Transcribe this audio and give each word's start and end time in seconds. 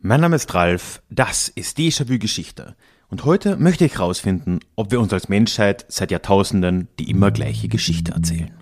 Mein 0.00 0.20
Name 0.20 0.36
ist 0.36 0.54
Ralf, 0.54 1.02
das 1.10 1.48
ist 1.48 1.76
Déjà-vu 1.76 2.20
Geschichte. 2.20 2.76
Und 3.08 3.24
heute 3.24 3.56
möchte 3.56 3.84
ich 3.84 3.94
herausfinden, 3.94 4.60
ob 4.76 4.92
wir 4.92 5.00
uns 5.00 5.12
als 5.12 5.28
Menschheit 5.28 5.86
seit 5.88 6.12
Jahrtausenden 6.12 6.86
die 7.00 7.10
immer 7.10 7.32
gleiche 7.32 7.66
Geschichte 7.66 8.12
erzählen. 8.12 8.52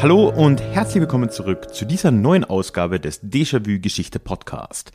Hallo 0.00 0.28
und 0.28 0.60
herzlich 0.60 1.00
willkommen 1.00 1.30
zurück 1.30 1.74
zu 1.74 1.84
dieser 1.84 2.12
neuen 2.12 2.44
Ausgabe 2.44 3.00
des 3.00 3.24
Déjà-vu 3.24 3.80
Geschichte 3.80 4.20
Podcast. 4.20 4.92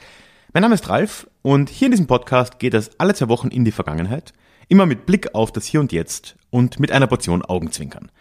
Mein 0.56 0.62
Name 0.62 0.76
ist 0.76 0.88
Ralf 0.88 1.28
und 1.42 1.72
hier 1.72 1.88
in 1.88 1.94
diesem 1.94 2.06
Podcast 2.06 2.60
geht 2.60 2.76
es 2.76 2.92
alle 3.00 3.16
zwei 3.16 3.28
Wochen 3.28 3.48
in 3.48 3.66
die 3.66 3.72
Vergangenheit, 3.72 4.34
immer 4.68 4.86
mit 4.86 5.08
Blick 5.08 5.34
auf 5.34 5.52
das 5.52 5.66
Hier 5.66 5.80
und 5.80 5.92
Jetzt 5.92 6.36
und 6.52 6.80
mit 6.80 6.92
einer 6.92 7.08
Portion 7.08 7.44
Augenzwinkern. 7.44 8.12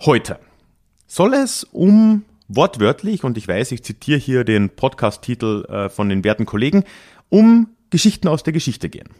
Heute 0.00 0.40
soll 1.06 1.34
es 1.34 1.64
um 1.64 2.24
wortwörtlich, 2.48 3.22
und 3.22 3.36
ich 3.36 3.46
weiß, 3.46 3.72
ich 3.72 3.84
zitiere 3.84 4.18
hier 4.18 4.44
den 4.44 4.70
Podcast-Titel 4.70 5.66
äh, 5.68 5.88
von 5.90 6.08
den 6.08 6.24
werten 6.24 6.46
Kollegen, 6.46 6.84
um 7.28 7.68
Geschichten 7.90 8.28
aus 8.28 8.42
der 8.42 8.54
Geschichte 8.54 8.88
gehen. 8.88 9.10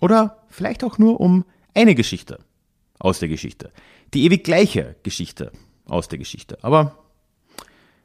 Oder 0.00 0.44
vielleicht 0.48 0.84
auch 0.84 0.96
nur 0.96 1.20
um 1.20 1.44
eine 1.74 1.96
Geschichte 1.96 2.38
aus 3.00 3.18
der 3.18 3.28
Geschichte. 3.28 3.72
Die 4.14 4.26
ewig 4.26 4.44
gleiche 4.44 4.94
Geschichte 5.02 5.50
aus 5.86 6.06
der 6.06 6.20
Geschichte. 6.20 6.56
Aber 6.62 7.02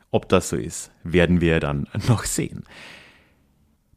ob 0.09 0.27
das 0.27 0.49
so 0.49 0.55
ist, 0.55 0.89
werden 1.03 1.39
wir 1.39 1.59
dann 1.59 1.87
noch 2.07 2.23
sehen. 2.23 2.63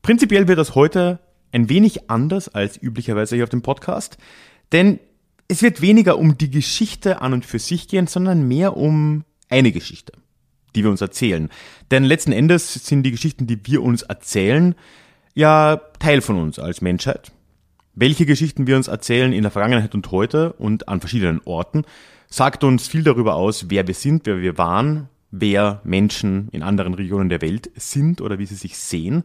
Prinzipiell 0.08 0.48
wird 0.48 0.58
das 0.58 0.74
heute 0.74 1.18
ein 1.52 1.68
wenig 1.68 2.08
anders 2.08 2.48
als 2.48 2.82
üblicherweise 2.82 3.34
hier 3.34 3.44
auf 3.44 3.50
dem 3.50 3.60
Podcast, 3.60 4.16
denn 4.72 5.00
es 5.48 5.60
wird 5.60 5.82
weniger 5.82 6.16
um 6.16 6.38
die 6.38 6.50
Geschichte 6.50 7.20
an 7.20 7.34
und 7.34 7.44
für 7.44 7.58
sich 7.58 7.88
gehen, 7.88 8.06
sondern 8.06 8.48
mehr 8.48 8.78
um 8.78 9.24
eine 9.50 9.70
Geschichte, 9.70 10.14
die 10.74 10.82
wir 10.82 10.90
uns 10.90 11.02
erzählen. 11.02 11.50
Denn 11.90 12.04
letzten 12.04 12.32
Endes 12.32 12.72
sind 12.72 13.02
die 13.02 13.10
Geschichten, 13.10 13.46
die 13.46 13.60
wir 13.66 13.82
uns 13.82 14.00
erzählen, 14.00 14.74
ja 15.34 15.78
Teil 15.98 16.22
von 16.22 16.40
uns 16.40 16.58
als 16.58 16.80
Menschheit. 16.80 17.30
Welche 17.94 18.24
Geschichten 18.24 18.66
wir 18.66 18.76
uns 18.76 18.88
erzählen 18.88 19.34
in 19.34 19.42
der 19.42 19.50
Vergangenheit 19.50 19.94
und 19.94 20.10
heute 20.10 20.54
und 20.54 20.88
an 20.88 21.00
verschiedenen 21.00 21.42
Orten, 21.44 21.84
sagt 22.28 22.64
uns 22.64 22.88
viel 22.88 23.02
darüber 23.02 23.34
aus, 23.34 23.66
wer 23.68 23.86
wir 23.86 23.92
sind, 23.92 24.24
wer 24.24 24.40
wir 24.40 24.56
waren, 24.56 25.10
wer 25.30 25.80
Menschen 25.84 26.48
in 26.52 26.62
anderen 26.62 26.94
Regionen 26.94 27.28
der 27.28 27.42
Welt 27.42 27.70
sind 27.76 28.20
oder 28.20 28.38
wie 28.38 28.46
sie 28.46 28.54
sich 28.54 28.78
sehen. 28.78 29.24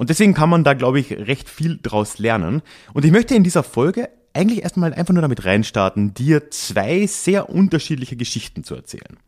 Und 0.00 0.08
deswegen 0.08 0.32
kann 0.32 0.48
man 0.48 0.64
da, 0.64 0.72
glaube 0.72 0.98
ich, 0.98 1.12
recht 1.12 1.50
viel 1.50 1.78
draus 1.82 2.18
lernen. 2.18 2.62
Und 2.94 3.04
ich 3.04 3.10
möchte 3.10 3.34
in 3.34 3.44
dieser 3.44 3.62
Folge 3.62 4.08
eigentlich 4.32 4.62
erstmal 4.62 4.94
einfach 4.94 5.12
nur 5.12 5.20
damit 5.20 5.44
reinstarten, 5.44 6.14
dir 6.14 6.50
zwei 6.50 7.06
sehr 7.06 7.50
unterschiedliche 7.50 8.16
Geschichten 8.16 8.64
zu 8.64 8.74
erzählen. 8.74 9.18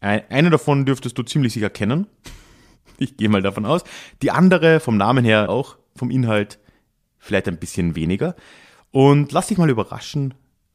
Eine 0.00 0.50
davon 0.50 0.84
dürftest 0.84 1.16
du 1.16 1.22
ziemlich 1.22 1.54
sicher 1.54 1.70
kennen. 1.70 2.08
Ich 2.98 3.16
gehe 3.16 3.30
mal 3.30 3.40
davon 3.40 3.64
aus. 3.64 3.84
Die 4.20 4.30
andere 4.30 4.78
vom 4.78 4.98
Namen 4.98 5.24
her 5.24 5.48
auch, 5.48 5.78
vom 5.96 6.10
Inhalt 6.10 6.58
vielleicht 7.18 7.48
ein 7.48 7.56
bisschen 7.56 7.96
weniger. 7.96 8.36
Und 8.90 9.32
lass 9.32 9.46
dich 9.46 9.56
mal 9.56 9.70
überraschen, 9.70 10.34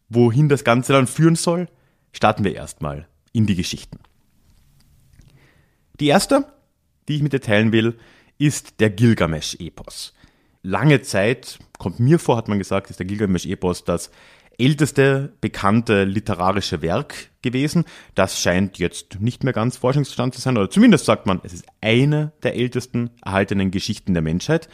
wohin 0.10 0.50
das 0.50 0.64
Ganze 0.64 0.94
dann 0.94 1.06
führen 1.06 1.36
soll 1.36 1.68
starten 2.12 2.44
wir 2.44 2.56
erstmal 2.56 3.08
in 3.34 3.46
die 3.46 3.56
Geschichten. 3.56 4.00
Die 6.00 6.08
erste, 6.08 6.52
die 7.08 7.18
ich 7.18 7.22
mit 7.22 7.34
dir 7.34 7.40
teilen 7.40 7.72
will, 7.72 8.00
ist 8.38 8.80
der 8.80 8.90
Gilgamesch-Epos. 8.90 10.14
Lange 10.64 11.02
Zeit, 11.02 11.60
kommt 11.78 12.00
mir 12.00 12.20
vor, 12.20 12.38
hat 12.38 12.48
man 12.48 12.60
gesagt, 12.60 12.90
ist 12.90 13.00
der 13.00 13.06
Gilgamesch-Epos 13.06 13.84
das 13.84 14.12
älteste 14.58 15.34
bekannte 15.40 16.04
literarische 16.04 16.82
Werk 16.82 17.30
gewesen. 17.42 17.86
Das 18.16 18.42
scheint 18.42 18.80
jetzt 18.80 19.20
nicht 19.20 19.44
mehr 19.44 19.54
ganz 19.54 19.78
Forschungsstand 19.78 20.34
zu 20.34 20.42
sein, 20.42 20.58
oder 20.58 20.70
zumindest 20.70 21.06
sagt 21.06 21.26
man, 21.26 21.40
es 21.44 21.54
ist 21.54 21.66
eine 21.82 22.32
der 22.44 22.56
ältesten 22.56 23.12
erhaltenen 23.24 23.72
Geschichten 23.72 24.14
der 24.14 24.24
Menschheit. 24.24 24.68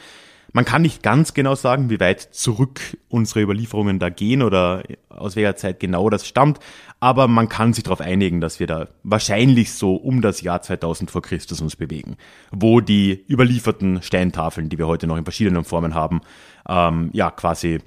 Man 0.56 0.66
kann 0.66 0.84
nicht 0.84 1.02
ganz 1.02 1.34
genau 1.34 1.56
sagen, 1.56 1.90
wie 1.90 2.00
weit 2.00 2.22
zurück 2.22 2.80
unsere 3.10 3.42
Überlieferungen 3.42 3.98
da 3.98 4.10
gehen 4.10 4.44
oder 4.44 4.84
aus 5.10 5.36
welcher 5.36 5.56
Zeit 5.56 5.80
genau 5.80 6.12
das 6.12 6.28
stammt, 6.28 6.60
aber 7.00 7.28
man 7.28 7.50
kann 7.50 7.74
sich 7.74 7.84
darauf 7.84 8.02
einigen, 8.02 8.40
dass 8.40 8.60
wir 8.60 8.68
da 8.68 8.88
wahrscheinlich 9.02 9.74
so 9.74 9.96
um 9.96 10.22
das 10.22 10.42
Jahr 10.42 10.62
2000 10.62 11.10
vor 11.10 11.24
Christus 11.24 11.60
uns 11.60 11.76
bewegen, 11.76 12.18
wo 12.52 12.82
die 12.82 13.26
überlieferten 13.28 14.04
Steintafeln, 14.04 14.70
die 14.70 14.78
wir 14.78 14.86
heute 14.86 15.08
noch 15.08 15.18
in 15.18 15.24
verschiedenen 15.24 15.64
Formen 15.64 15.96
haben, 15.96 16.22
ähm, 16.70 17.10
ja 17.14 17.32
quasi 17.32 17.80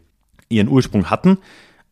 ihren 0.48 0.68
Ursprung 0.68 1.08
hatten. 1.08 1.38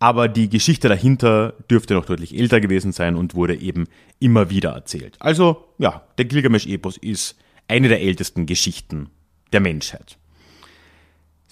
Aber 0.00 0.26
die 0.26 0.50
Geschichte 0.50 0.88
dahinter 0.88 1.54
dürfte 1.70 1.94
noch 1.94 2.04
deutlich 2.04 2.36
älter 2.36 2.60
gewesen 2.60 2.90
sein 2.90 3.14
und 3.14 3.36
wurde 3.36 3.54
eben 3.54 3.86
immer 4.18 4.50
wieder 4.50 4.72
erzählt. 4.72 5.16
Also 5.20 5.68
ja, 5.78 6.02
der 6.18 6.24
Gilgamesch-Epos 6.24 6.96
ist 6.96 7.38
eine 7.68 7.88
der 7.88 8.02
ältesten 8.02 8.44
Geschichten 8.44 9.08
der 9.52 9.60
Menschheit. 9.60 10.18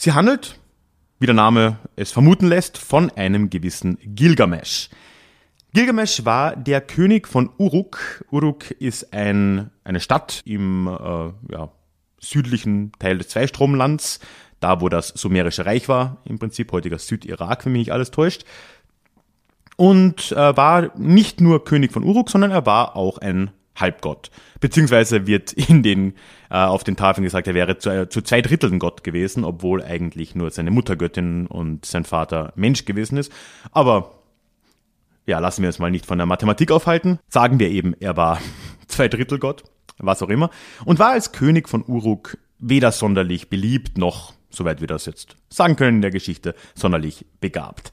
Sie 0.02 0.14
handelt, 0.14 0.58
wie 1.20 1.26
der 1.26 1.34
Name 1.36 1.78
es 1.94 2.10
vermuten 2.10 2.48
lässt, 2.48 2.76
von 2.76 3.08
einem 3.10 3.50
gewissen 3.50 3.98
Gilgamesch. 4.02 4.90
Gilgamesch 5.74 6.24
war 6.24 6.56
der 6.56 6.80
König 6.80 7.28
von 7.28 7.50
Uruk. 7.56 8.24
Uruk 8.32 8.72
ist 8.72 9.14
ein, 9.14 9.70
eine 9.84 10.00
Stadt 10.00 10.42
im 10.44 10.88
äh, 10.88 11.52
ja, 11.52 11.70
südlichen 12.18 12.90
Teil 12.98 13.18
des 13.18 13.28
Zweistromlands, 13.28 14.18
da 14.58 14.80
wo 14.80 14.88
das 14.88 15.10
Sumerische 15.10 15.66
Reich 15.66 15.88
war, 15.88 16.16
im 16.24 16.40
Prinzip 16.40 16.72
heutiger 16.72 16.98
Südirak, 16.98 17.64
wenn 17.64 17.70
mich 17.70 17.82
nicht 17.82 17.92
alles 17.92 18.10
täuscht. 18.10 18.44
Und 19.76 20.32
äh, 20.32 20.56
war 20.56 20.98
nicht 20.98 21.40
nur 21.40 21.62
König 21.62 21.92
von 21.92 22.02
Uruk, 22.02 22.28
sondern 22.28 22.50
er 22.50 22.66
war 22.66 22.96
auch 22.96 23.18
ein 23.18 23.52
Halbgott. 23.74 24.30
Beziehungsweise 24.60 25.26
wird 25.26 25.52
in 25.52 25.82
den, 25.82 26.14
äh, 26.50 26.56
auf 26.56 26.84
den 26.84 26.96
Tafeln 26.96 27.24
gesagt, 27.24 27.46
er 27.46 27.54
wäre 27.54 27.78
zu, 27.78 27.90
äh, 27.90 28.08
zu 28.08 28.22
zwei 28.22 28.42
Dritteln 28.42 28.78
Gott 28.78 29.04
gewesen, 29.04 29.44
obwohl 29.44 29.82
eigentlich 29.82 30.34
nur 30.34 30.50
seine 30.50 30.70
Mutter 30.70 30.96
Göttin 30.96 31.46
und 31.46 31.84
sein 31.84 32.04
Vater 32.04 32.52
Mensch 32.56 32.84
gewesen 32.84 33.16
ist. 33.16 33.32
Aber 33.72 34.22
ja, 35.26 35.38
lassen 35.38 35.62
wir 35.62 35.68
uns 35.68 35.78
mal 35.78 35.90
nicht 35.90 36.06
von 36.06 36.18
der 36.18 36.26
Mathematik 36.26 36.70
aufhalten. 36.70 37.18
Sagen 37.28 37.58
wir 37.58 37.70
eben, 37.70 37.94
er 38.00 38.16
war 38.16 38.40
zwei 38.88 39.08
Drittel 39.08 39.38
Gott, 39.38 39.64
was 39.98 40.22
auch 40.22 40.28
immer, 40.28 40.50
und 40.84 40.98
war 40.98 41.10
als 41.10 41.32
König 41.32 41.68
von 41.68 41.84
Uruk 41.86 42.38
weder 42.58 42.92
sonderlich 42.92 43.48
beliebt 43.48 43.98
noch, 43.98 44.34
soweit 44.50 44.80
wir 44.80 44.88
das 44.88 45.06
jetzt 45.06 45.36
sagen 45.48 45.76
können 45.76 45.96
in 45.96 46.02
der 46.02 46.10
Geschichte, 46.10 46.54
sonderlich 46.74 47.26
begabt. 47.40 47.92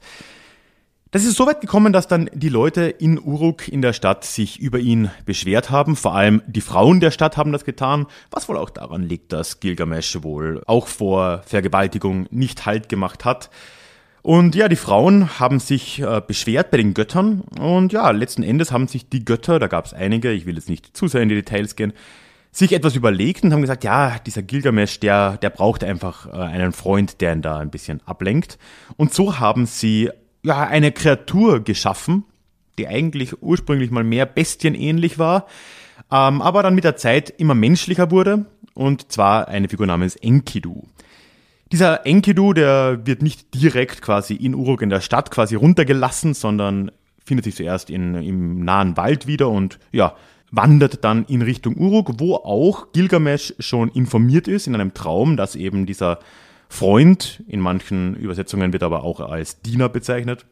Das 1.12 1.24
ist 1.24 1.36
so 1.36 1.44
weit 1.44 1.60
gekommen, 1.60 1.92
dass 1.92 2.06
dann 2.06 2.30
die 2.32 2.48
Leute 2.48 2.82
in 2.82 3.18
Uruk 3.18 3.66
in 3.66 3.82
der 3.82 3.92
Stadt 3.92 4.24
sich 4.24 4.60
über 4.60 4.78
ihn 4.78 5.10
beschwert 5.24 5.68
haben. 5.68 5.96
Vor 5.96 6.14
allem 6.14 6.40
die 6.46 6.60
Frauen 6.60 7.00
der 7.00 7.10
Stadt 7.10 7.36
haben 7.36 7.50
das 7.50 7.64
getan, 7.64 8.06
was 8.30 8.48
wohl 8.48 8.56
auch 8.56 8.70
daran 8.70 9.02
liegt, 9.02 9.32
dass 9.32 9.58
Gilgamesch 9.58 10.22
wohl 10.22 10.62
auch 10.68 10.86
vor 10.86 11.42
Vergewaltigung 11.44 12.28
nicht 12.30 12.64
Halt 12.64 12.88
gemacht 12.88 13.24
hat. 13.24 13.50
Und 14.22 14.54
ja, 14.54 14.68
die 14.68 14.76
Frauen 14.76 15.40
haben 15.40 15.58
sich 15.58 16.00
äh, 16.00 16.22
beschwert 16.24 16.70
bei 16.70 16.76
den 16.76 16.94
Göttern 16.94 17.40
und 17.58 17.92
ja, 17.92 18.10
letzten 18.12 18.44
Endes 18.44 18.70
haben 18.70 18.86
sich 18.86 19.08
die 19.08 19.24
Götter, 19.24 19.58
da 19.58 19.66
gab 19.66 19.86
es 19.86 19.94
einige, 19.94 20.30
ich 20.30 20.46
will 20.46 20.54
jetzt 20.54 20.68
nicht 20.68 20.96
zu 20.96 21.08
sehr 21.08 21.22
in 21.22 21.30
die 21.30 21.34
Details 21.34 21.74
gehen, 21.74 21.94
sich 22.52 22.72
etwas 22.72 22.94
überlegt 22.96 23.42
und 23.42 23.52
haben 23.52 23.62
gesagt, 23.62 23.82
ja, 23.82 24.18
dieser 24.24 24.42
Gilgamesch, 24.42 25.00
der, 25.00 25.38
der 25.38 25.50
braucht 25.50 25.82
einfach 25.82 26.26
äh, 26.26 26.36
einen 26.36 26.72
Freund, 26.72 27.20
der 27.20 27.32
ihn 27.32 27.42
da 27.42 27.58
ein 27.58 27.70
bisschen 27.70 28.00
ablenkt. 28.06 28.58
Und 28.96 29.14
so 29.14 29.40
haben 29.40 29.66
sie 29.66 30.10
ja, 30.42 30.60
eine 30.66 30.92
Kreatur 30.92 31.60
geschaffen, 31.60 32.24
die 32.78 32.88
eigentlich 32.88 33.42
ursprünglich 33.42 33.90
mal 33.90 34.04
mehr 34.04 34.26
bestienähnlich 34.26 35.18
war, 35.18 35.46
ähm, 36.10 36.42
aber 36.42 36.62
dann 36.62 36.74
mit 36.74 36.84
der 36.84 36.96
Zeit 36.96 37.30
immer 37.30 37.54
menschlicher 37.54 38.10
wurde, 38.10 38.46
und 38.74 39.12
zwar 39.12 39.48
eine 39.48 39.68
Figur 39.68 39.86
namens 39.86 40.16
Enkidu. 40.16 40.84
Dieser 41.72 42.04
Enkidu, 42.06 42.52
der 42.52 43.06
wird 43.06 43.22
nicht 43.22 43.54
direkt 43.54 44.02
quasi 44.02 44.34
in 44.34 44.54
Uruk 44.54 44.82
in 44.82 44.90
der 44.90 45.00
Stadt 45.00 45.30
quasi 45.30 45.54
runtergelassen, 45.54 46.34
sondern 46.34 46.90
findet 47.24 47.44
sich 47.44 47.54
zuerst 47.54 47.90
in, 47.90 48.14
im 48.14 48.64
nahen 48.64 48.96
Wald 48.96 49.26
wieder 49.28 49.48
und 49.50 49.78
ja, 49.92 50.16
wandert 50.50 51.04
dann 51.04 51.24
in 51.26 51.42
Richtung 51.42 51.76
Uruk, 51.76 52.18
wo 52.18 52.34
auch 52.34 52.90
Gilgamesch 52.92 53.54
schon 53.60 53.88
informiert 53.90 54.48
ist 54.48 54.66
in 54.66 54.74
einem 54.74 54.94
Traum, 54.94 55.36
dass 55.36 55.54
eben 55.54 55.86
dieser 55.86 56.18
Freund, 56.70 57.42
in 57.48 57.60
manchen 57.60 58.14
Übersetzungen 58.14 58.72
wird 58.72 58.84
aber 58.84 59.02
auch 59.02 59.18
als 59.20 59.60
Diener 59.60 59.88
bezeichnet, 59.88 60.46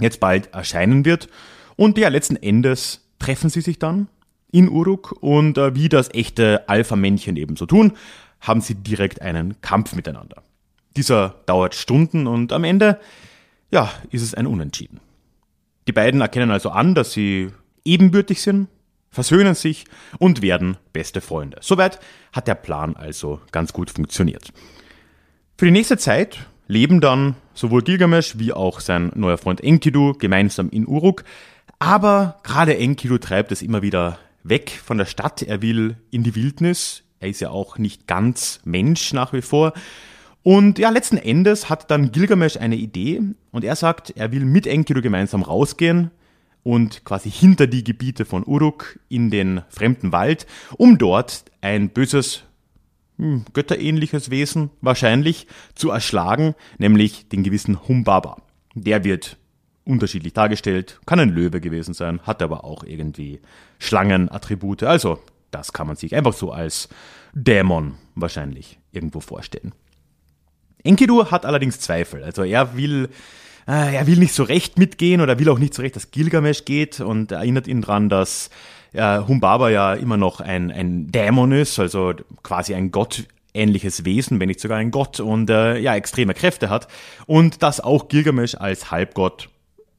jetzt 0.00 0.18
bald 0.18 0.52
erscheinen 0.54 1.04
wird. 1.04 1.28
Und 1.76 1.98
ja, 1.98 2.08
letzten 2.08 2.36
Endes 2.36 3.06
treffen 3.18 3.50
sie 3.50 3.60
sich 3.60 3.78
dann 3.78 4.08
in 4.50 4.70
Uruk 4.70 5.12
und 5.20 5.58
äh, 5.58 5.74
wie 5.74 5.88
das 5.90 6.12
echte 6.14 6.68
Alpha-Männchen 6.68 7.36
eben 7.36 7.56
so 7.56 7.66
tun, 7.66 7.92
haben 8.40 8.62
sie 8.62 8.74
direkt 8.74 9.20
einen 9.20 9.60
Kampf 9.60 9.94
miteinander. 9.94 10.42
Dieser 10.96 11.34
dauert 11.46 11.74
Stunden 11.74 12.26
und 12.26 12.52
am 12.52 12.64
Ende, 12.64 12.98
ja, 13.70 13.90
ist 14.10 14.22
es 14.22 14.34
ein 14.34 14.46
Unentschieden. 14.46 15.00
Die 15.86 15.92
beiden 15.92 16.22
erkennen 16.22 16.50
also 16.50 16.70
an, 16.70 16.94
dass 16.94 17.12
sie 17.12 17.50
ebenbürtig 17.84 18.40
sind, 18.40 18.68
versöhnen 19.10 19.54
sich 19.54 19.84
und 20.18 20.40
werden 20.40 20.78
beste 20.92 21.20
Freunde. 21.20 21.58
Soweit 21.60 22.00
hat 22.32 22.48
der 22.48 22.54
Plan 22.54 22.96
also 22.96 23.40
ganz 23.52 23.72
gut 23.74 23.90
funktioniert. 23.90 24.52
Für 25.56 25.66
die 25.66 25.70
nächste 25.70 25.98
Zeit 25.98 26.48
leben 26.66 27.00
dann 27.00 27.36
sowohl 27.54 27.82
Gilgamesch 27.82 28.38
wie 28.38 28.52
auch 28.52 28.80
sein 28.80 29.12
neuer 29.14 29.38
Freund 29.38 29.62
Enkidu 29.62 30.14
gemeinsam 30.14 30.68
in 30.68 30.84
Uruk. 30.84 31.22
Aber 31.78 32.40
gerade 32.42 32.76
Enkidu 32.76 33.18
treibt 33.18 33.52
es 33.52 33.62
immer 33.62 33.80
wieder 33.80 34.18
weg 34.42 34.72
von 34.84 34.98
der 34.98 35.04
Stadt. 35.04 35.42
Er 35.42 35.62
will 35.62 35.96
in 36.10 36.24
die 36.24 36.34
Wildnis. 36.34 37.04
Er 37.20 37.28
ist 37.28 37.40
ja 37.40 37.50
auch 37.50 37.78
nicht 37.78 38.08
ganz 38.08 38.60
Mensch 38.64 39.12
nach 39.12 39.32
wie 39.32 39.42
vor. 39.42 39.74
Und 40.42 40.80
ja, 40.80 40.90
letzten 40.90 41.18
Endes 41.18 41.70
hat 41.70 41.88
dann 41.88 42.10
Gilgamesch 42.10 42.56
eine 42.56 42.76
Idee 42.76 43.22
und 43.52 43.62
er 43.62 43.76
sagt, 43.76 44.10
er 44.16 44.32
will 44.32 44.44
mit 44.44 44.66
Enkidu 44.66 45.02
gemeinsam 45.02 45.42
rausgehen 45.42 46.10
und 46.64 47.04
quasi 47.04 47.30
hinter 47.30 47.68
die 47.68 47.84
Gebiete 47.84 48.24
von 48.24 48.44
Uruk 48.44 48.98
in 49.08 49.30
den 49.30 49.62
fremden 49.68 50.10
Wald, 50.10 50.46
um 50.76 50.98
dort 50.98 51.44
ein 51.60 51.90
böses, 51.90 52.42
hm, 53.18 53.44
götterähnliches 53.52 54.30
Wesen 54.30 54.70
wahrscheinlich 54.80 55.46
zu 55.74 55.90
erschlagen, 55.90 56.54
nämlich 56.78 57.28
den 57.28 57.42
gewissen 57.42 57.86
Humbaba. 57.86 58.36
Der 58.74 59.04
wird 59.04 59.36
unterschiedlich 59.84 60.32
dargestellt, 60.32 61.00
kann 61.06 61.20
ein 61.20 61.30
Löwe 61.30 61.60
gewesen 61.60 61.94
sein, 61.94 62.20
hat 62.22 62.42
aber 62.42 62.64
auch 62.64 62.84
irgendwie 62.84 63.40
Schlangenattribute, 63.78 64.82
also 64.84 65.20
das 65.50 65.72
kann 65.72 65.86
man 65.86 65.96
sich 65.96 66.14
einfach 66.16 66.32
so 66.32 66.50
als 66.50 66.88
Dämon 67.32 67.94
wahrscheinlich 68.14 68.78
irgendwo 68.92 69.20
vorstellen. 69.20 69.72
Enkidu 70.82 71.30
hat 71.30 71.46
allerdings 71.46 71.80
Zweifel. 71.80 72.22
Also 72.22 72.42
er 72.42 72.76
will, 72.76 73.08
äh, 73.66 73.94
er 73.94 74.06
will 74.06 74.18
nicht 74.18 74.34
so 74.34 74.42
recht 74.42 74.78
mitgehen 74.78 75.20
oder 75.20 75.38
will 75.38 75.48
auch 75.48 75.58
nicht 75.58 75.74
so 75.74 75.82
recht, 75.82 75.96
dass 75.96 76.10
Gilgamesh 76.10 76.64
geht 76.64 77.00
und 77.00 77.32
erinnert 77.32 77.66
ihn 77.66 77.80
dran, 77.80 78.08
dass 78.08 78.50
äh, 78.94 79.18
Humbaba 79.18 79.68
ja 79.70 79.94
immer 79.94 80.16
noch 80.16 80.40
ein, 80.40 80.70
ein 80.70 81.10
Dämon 81.12 81.52
ist, 81.52 81.78
also 81.78 82.14
quasi 82.42 82.74
ein 82.74 82.90
gottähnliches 82.90 84.04
Wesen, 84.04 84.40
wenn 84.40 84.48
nicht 84.48 84.60
sogar 84.60 84.78
ein 84.78 84.90
Gott 84.90 85.20
und 85.20 85.50
äh, 85.50 85.78
ja, 85.78 85.94
extreme 85.94 86.34
Kräfte 86.34 86.70
hat. 86.70 86.88
Und 87.26 87.62
dass 87.62 87.80
auch 87.80 88.08
Gilgamesh 88.08 88.54
als 88.54 88.90
Halbgott 88.90 89.48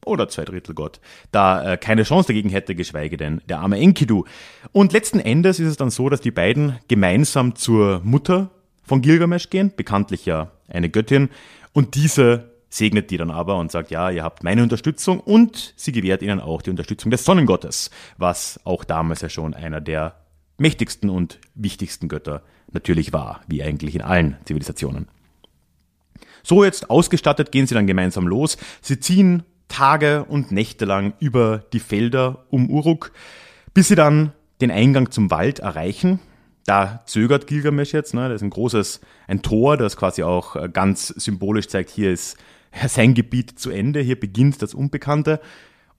oder 0.06 0.30
Zweidrittelgott 0.30 1.00
da 1.32 1.74
äh, 1.74 1.78
keine 1.78 2.04
Chance 2.04 2.28
dagegen 2.28 2.50
hätte, 2.50 2.76
geschweige 2.76 3.18
denn 3.18 3.42
der 3.50 3.60
arme 3.60 3.80
Enkidu. 3.80 4.26
Und 4.72 4.94
letzten 4.94 5.20
Endes 5.20 5.60
ist 5.60 5.68
es 5.68 5.78
dann 5.78 5.90
so, 5.90 6.10
dass 6.10 6.22
die 6.22 6.32
beiden 6.32 6.80
gemeinsam 6.88 7.56
zur 7.56 8.02
Mutter 8.04 8.50
von 8.84 9.02
Gilgamesh 9.02 9.50
gehen, 9.50 9.72
bekanntlich 9.76 10.26
ja 10.26 10.52
eine 10.68 10.90
Göttin, 10.90 11.30
und 11.74 11.96
diese 11.96 12.55
segnet 12.76 13.10
die 13.10 13.18
dann 13.18 13.32
aber 13.32 13.58
und 13.58 13.72
sagt, 13.72 13.90
ja, 13.90 14.10
ihr 14.10 14.24
habt 14.24 14.44
meine 14.44 14.62
Unterstützung 14.62 15.22
und 15.22 15.74
sie 15.78 15.94
gewährt 15.94 16.22
ihnen 16.22 16.42
auch 16.42 16.62
die 16.62 16.70
Unterstützung 16.70 17.10
des 17.10 17.24
Sonnengottes, 17.24 17.90
was 18.18 18.60
auch 18.66 18.84
damals 18.84 19.22
ja 19.22 19.30
schon 19.30 19.54
einer 19.54 19.80
der 19.80 20.16
mächtigsten 20.58 21.10
und 21.10 21.40
wichtigsten 21.54 22.10
Götter 22.10 22.42
natürlich 22.72 23.14
war, 23.14 23.42
wie 23.48 23.64
eigentlich 23.64 23.96
in 23.96 24.02
allen 24.02 24.38
Zivilisationen. 24.44 25.08
So 26.44 26.64
jetzt 26.64 26.90
ausgestattet 26.90 27.52
gehen 27.52 27.66
sie 27.66 27.76
dann 27.76 27.88
gemeinsam 27.88 28.28
los. 28.28 28.58
Sie 28.82 29.00
ziehen 29.00 29.44
Tage 29.70 30.26
und 30.26 30.52
Nächte 30.52 30.86
lang 30.86 31.14
über 31.20 31.64
die 31.72 31.80
Felder 31.80 32.46
um 32.50 32.70
Uruk, 32.70 33.12
bis 33.74 33.88
sie 33.88 33.96
dann 33.96 34.34
den 34.62 34.70
Eingang 34.70 35.12
zum 35.12 35.32
Wald 35.32 35.60
erreichen. 35.60 36.20
Da 36.66 37.04
zögert 37.06 37.48
Gilgamesch 37.48 37.94
jetzt, 37.94 38.14
ne? 38.14 38.28
das 38.28 38.38
ist 38.38 38.42
ein 38.42 38.50
großes, 38.50 39.00
ein 39.28 39.42
Tor, 39.44 39.78
das 39.78 39.98
quasi 39.98 40.24
auch 40.24 40.56
äh, 40.56 40.68
ganz 40.68 41.08
symbolisch 41.08 41.68
zeigt, 41.68 41.90
hier 41.90 42.12
ist 42.12 42.38
sein 42.88 43.14
Gebiet 43.14 43.58
zu 43.60 43.70
Ende, 43.70 44.02
hier 44.02 44.20
beginnt 44.20 44.62
das 44.62 44.74
Unbekannte. 44.74 45.40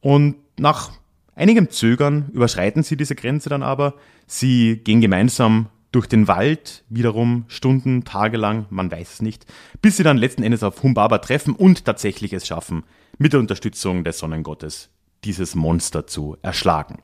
Und 0.00 0.36
nach 0.58 0.92
einigem 1.34 1.70
Zögern 1.70 2.30
überschreiten 2.32 2.82
sie 2.82 2.96
diese 2.96 3.14
Grenze 3.14 3.48
dann 3.48 3.62
aber. 3.62 3.94
Sie 4.26 4.78
gehen 4.78 5.00
gemeinsam 5.00 5.68
durch 5.92 6.06
den 6.06 6.28
Wald, 6.28 6.84
wiederum 6.88 7.44
Stunden, 7.48 8.04
Tage 8.04 8.36
lang, 8.36 8.66
man 8.70 8.90
weiß 8.90 9.14
es 9.14 9.22
nicht, 9.22 9.46
bis 9.80 9.96
sie 9.96 10.02
dann 10.02 10.18
letzten 10.18 10.42
Endes 10.42 10.62
auf 10.62 10.82
Humbaba 10.82 11.18
treffen 11.18 11.54
und 11.54 11.84
tatsächlich 11.84 12.32
es 12.32 12.46
schaffen, 12.46 12.84
mit 13.18 13.32
der 13.32 13.40
Unterstützung 13.40 14.04
des 14.04 14.18
Sonnengottes 14.18 14.90
dieses 15.24 15.54
Monster 15.54 16.06
zu 16.06 16.36
erschlagen. 16.42 16.98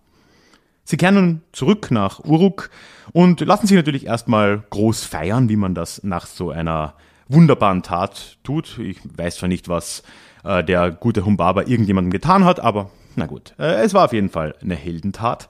Sie 0.84 0.96
kehren 0.96 1.14
nun 1.14 1.42
zurück 1.52 1.90
nach 1.90 2.24
Uruk 2.24 2.70
und 3.12 3.40
lassen 3.40 3.66
sich 3.66 3.76
natürlich 3.76 4.06
erstmal 4.06 4.64
groß 4.70 5.04
feiern, 5.04 5.48
wie 5.48 5.56
man 5.56 5.74
das 5.74 6.02
nach 6.02 6.26
so 6.26 6.50
einer 6.50 6.94
wunderbaren 7.32 7.82
Tat 7.82 8.38
tut. 8.42 8.78
Ich 8.78 8.98
weiß 9.16 9.36
zwar 9.36 9.48
nicht, 9.48 9.68
was 9.68 10.02
äh, 10.44 10.62
der 10.62 10.90
gute 10.90 11.24
Humbaba 11.24 11.62
irgendjemandem 11.62 12.10
getan 12.10 12.44
hat, 12.44 12.60
aber 12.60 12.90
na 13.16 13.26
gut, 13.26 13.54
äh, 13.58 13.82
es 13.82 13.94
war 13.94 14.04
auf 14.04 14.12
jeden 14.12 14.30
Fall 14.30 14.54
eine 14.62 14.74
Heldentat. 14.74 15.48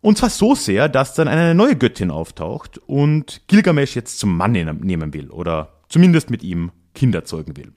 Und 0.00 0.18
zwar 0.18 0.30
so 0.30 0.54
sehr, 0.54 0.88
dass 0.88 1.14
dann 1.14 1.28
eine 1.28 1.54
neue 1.54 1.76
Göttin 1.76 2.10
auftaucht 2.10 2.78
und 2.86 3.42
Gilgamesch 3.48 3.96
jetzt 3.96 4.18
zum 4.18 4.36
Mann 4.36 4.52
nehmen 4.52 5.14
will 5.14 5.30
oder 5.30 5.80
zumindest 5.88 6.30
mit 6.30 6.42
ihm 6.42 6.70
Kinder 6.94 7.24
zeugen 7.24 7.56
will. 7.56 7.72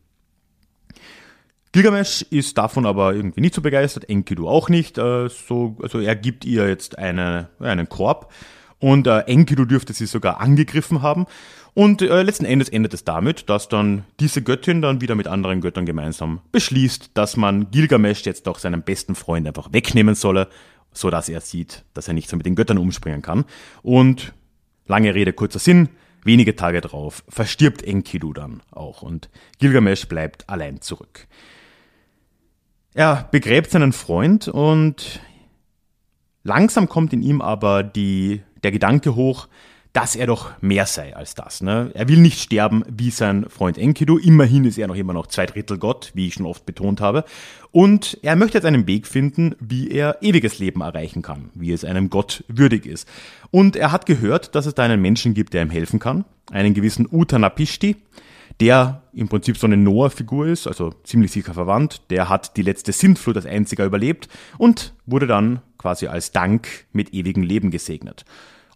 Gilgamesh 1.72 2.24
ist 2.24 2.58
davon 2.58 2.86
aber 2.86 3.14
irgendwie 3.14 3.42
nicht 3.42 3.54
so 3.54 3.62
begeistert, 3.62 4.10
Enkidu 4.10 4.48
auch 4.48 4.70
nicht. 4.70 4.98
Äh, 4.98 5.30
so, 5.30 5.78
also 5.82 6.00
er 6.00 6.16
gibt 6.16 6.46
ihr 6.46 6.68
jetzt 6.68 6.98
eine, 6.98 7.50
einen 7.60 7.90
Korb 7.90 8.32
und 8.80 9.08
äh, 9.08 9.20
Enkidu 9.22 9.66
dürfte 9.66 9.94
sie 9.94 10.08
sogar 10.08 10.40
angegriffen 10.40 11.02
haben. 11.02 11.28
Und 11.74 12.02
äh, 12.02 12.24
letzten 12.24 12.46
Endes 12.46 12.70
endet 12.70 12.94
es 12.94 13.04
damit, 13.04 13.50
dass 13.50 13.70
dann 13.70 14.06
diese 14.20 14.42
Göttin 14.42 14.82
dann 14.82 15.02
wieder 15.02 15.16
mit 15.16 15.28
anderen 15.28 15.62
Göttern 15.62 15.86
gemeinsam 15.86 16.42
beschließt, 16.52 17.12
dass 17.14 17.38
man 17.38 17.72
Gilgamesh 17.72 18.26
jetzt 18.26 18.48
doch 18.48 18.60
seinen 18.60 18.82
besten 18.82 19.16
Freund 19.16 19.48
einfach 19.48 19.72
wegnehmen 19.72 20.16
solle, 20.16 20.50
so 20.92 21.10
dass 21.10 21.30
er 21.30 21.42
sieht, 21.42 21.86
dass 21.94 22.08
er 22.08 22.14
nicht 22.14 22.30
so 22.30 22.38
mit 22.38 22.46
den 22.46 22.56
Göttern 22.56 22.78
umspringen 22.78 23.22
kann. 23.22 23.46
Und 23.82 24.34
lange 24.88 25.14
Rede, 25.14 25.34
kurzer 25.34 25.60
Sinn, 25.60 25.90
wenige 26.24 26.56
Tage 26.56 26.82
drauf 26.82 27.24
verstirbt 27.30 27.84
Enkidu 27.84 28.34
dann 28.34 28.62
auch 28.72 29.02
und 29.02 29.30
Gilgamesh 29.60 30.08
bleibt 30.08 30.50
allein 30.50 30.82
zurück. 30.82 31.28
Er 32.94 33.28
begräbt 33.32 33.72
seinen 33.72 33.94
Freund 33.94 34.48
und 34.48 35.22
langsam 36.44 36.90
kommt 36.90 37.14
in 37.14 37.22
ihm 37.22 37.42
aber 37.42 37.84
die, 37.84 38.42
der 38.64 38.72
Gedanke 38.72 39.16
hoch, 39.16 39.48
dass 39.94 40.16
er 40.16 40.28
doch 40.28 40.52
mehr 40.62 40.86
sei 40.86 41.16
als 41.16 41.34
das. 41.36 41.62
Ne? 41.62 41.92
Er 41.94 42.08
will 42.08 42.20
nicht 42.20 42.40
sterben 42.40 42.84
wie 42.90 43.10
sein 43.10 43.46
Freund 43.50 43.78
Enkidu. 43.78 44.18
Immerhin 44.18 44.66
ist 44.66 44.78
er 44.78 44.88
noch 44.88 44.96
immer 44.96 45.14
noch 45.14 45.28
zwei 45.28 45.46
Drittel 45.46 45.78
Gott, 45.78 46.12
wie 46.14 46.28
ich 46.28 46.36
schon 46.36 46.46
oft 46.46 46.66
betont 46.66 47.02
habe. 47.02 47.24
Und 47.72 48.18
er 48.22 48.36
möchte 48.36 48.58
jetzt 48.58 48.66
einen 48.66 48.88
Weg 48.88 49.08
finden, 49.08 49.56
wie 49.60 49.90
er 49.90 50.18
ewiges 50.22 50.60
Leben 50.60 50.82
erreichen 50.82 51.22
kann, 51.22 51.50
wie 51.56 51.72
es 51.72 51.84
einem 51.84 52.10
Gott 52.10 52.44
würdig 52.48 52.86
ist. 52.86 53.08
Und 53.52 53.76
er 53.76 53.92
hat 53.92 54.06
gehört, 54.06 54.54
dass 54.56 54.66
es 54.66 54.76
da 54.76 54.84
einen 54.84 55.02
Menschen 55.02 55.34
gibt, 55.34 55.54
der 55.54 55.64
ihm 55.64 55.70
helfen 55.70 56.00
kann, 56.00 56.26
einen 56.52 56.74
gewissen 56.74 57.08
Utanapishti 57.10 57.96
der 58.60 59.04
im 59.14 59.30
Prinzip 59.30 59.58
so 59.58 59.68
eine 59.68 59.78
Noah-Figur 59.78 60.48
ist, 60.48 60.68
also 60.68 60.92
ziemlich 61.04 61.32
sicher 61.32 61.54
verwandt. 61.54 62.02
Der 62.10 62.28
hat 62.28 62.58
die 62.58 62.62
letzte 62.62 62.92
Sintflut 62.92 63.38
als 63.38 63.46
einziger 63.46 63.86
überlebt 63.86 64.28
und 64.58 64.94
wurde 65.06 65.28
dann 65.28 65.62
quasi 65.78 66.08
als 66.08 66.32
Dank 66.32 66.68
mit 66.92 67.14
ewigem 67.14 67.44
Leben 67.44 67.72
gesegnet. 67.72 68.26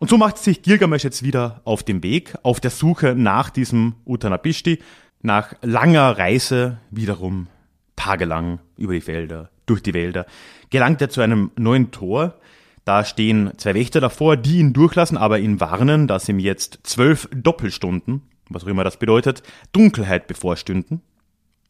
Und 0.03 0.09
so 0.09 0.17
macht 0.17 0.37
sich 0.37 0.63
Gilgamesh 0.63 1.05
jetzt 1.05 1.23
wieder 1.23 1.61
auf 1.63 1.81
den 1.81 2.03
Weg, 2.03 2.35
auf 2.43 2.59
der 2.59 2.71
Suche 2.71 3.15
nach 3.15 3.49
diesem 3.49 3.95
Utanapishti, 4.05 4.79
nach 5.21 5.53
langer 5.61 6.17
Reise 6.17 6.77
wiederum 6.91 7.47
tagelang 7.95 8.59
über 8.75 8.91
die 8.91 8.99
Felder, 8.99 9.49
durch 9.65 9.81
die 9.81 9.93
Wälder, 9.93 10.25
gelangt 10.71 11.01
er 11.01 11.09
zu 11.09 11.21
einem 11.21 11.51
neuen 11.55 11.91
Tor. 11.91 12.37
Da 12.83 13.05
stehen 13.05 13.53
zwei 13.55 13.75
Wächter 13.75 14.01
davor, 14.01 14.35
die 14.35 14.57
ihn 14.57 14.73
durchlassen, 14.73 15.15
aber 15.15 15.39
ihn 15.39 15.61
warnen, 15.61 16.09
dass 16.09 16.27
ihm 16.27 16.39
jetzt 16.39 16.79
zwölf 16.83 17.29
Doppelstunden 17.33 18.23
was 18.49 18.65
auch 18.65 18.67
immer 18.67 18.83
das 18.83 18.97
bedeutet, 18.97 19.41
Dunkelheit 19.71 20.27
bevorstünden. 20.27 21.01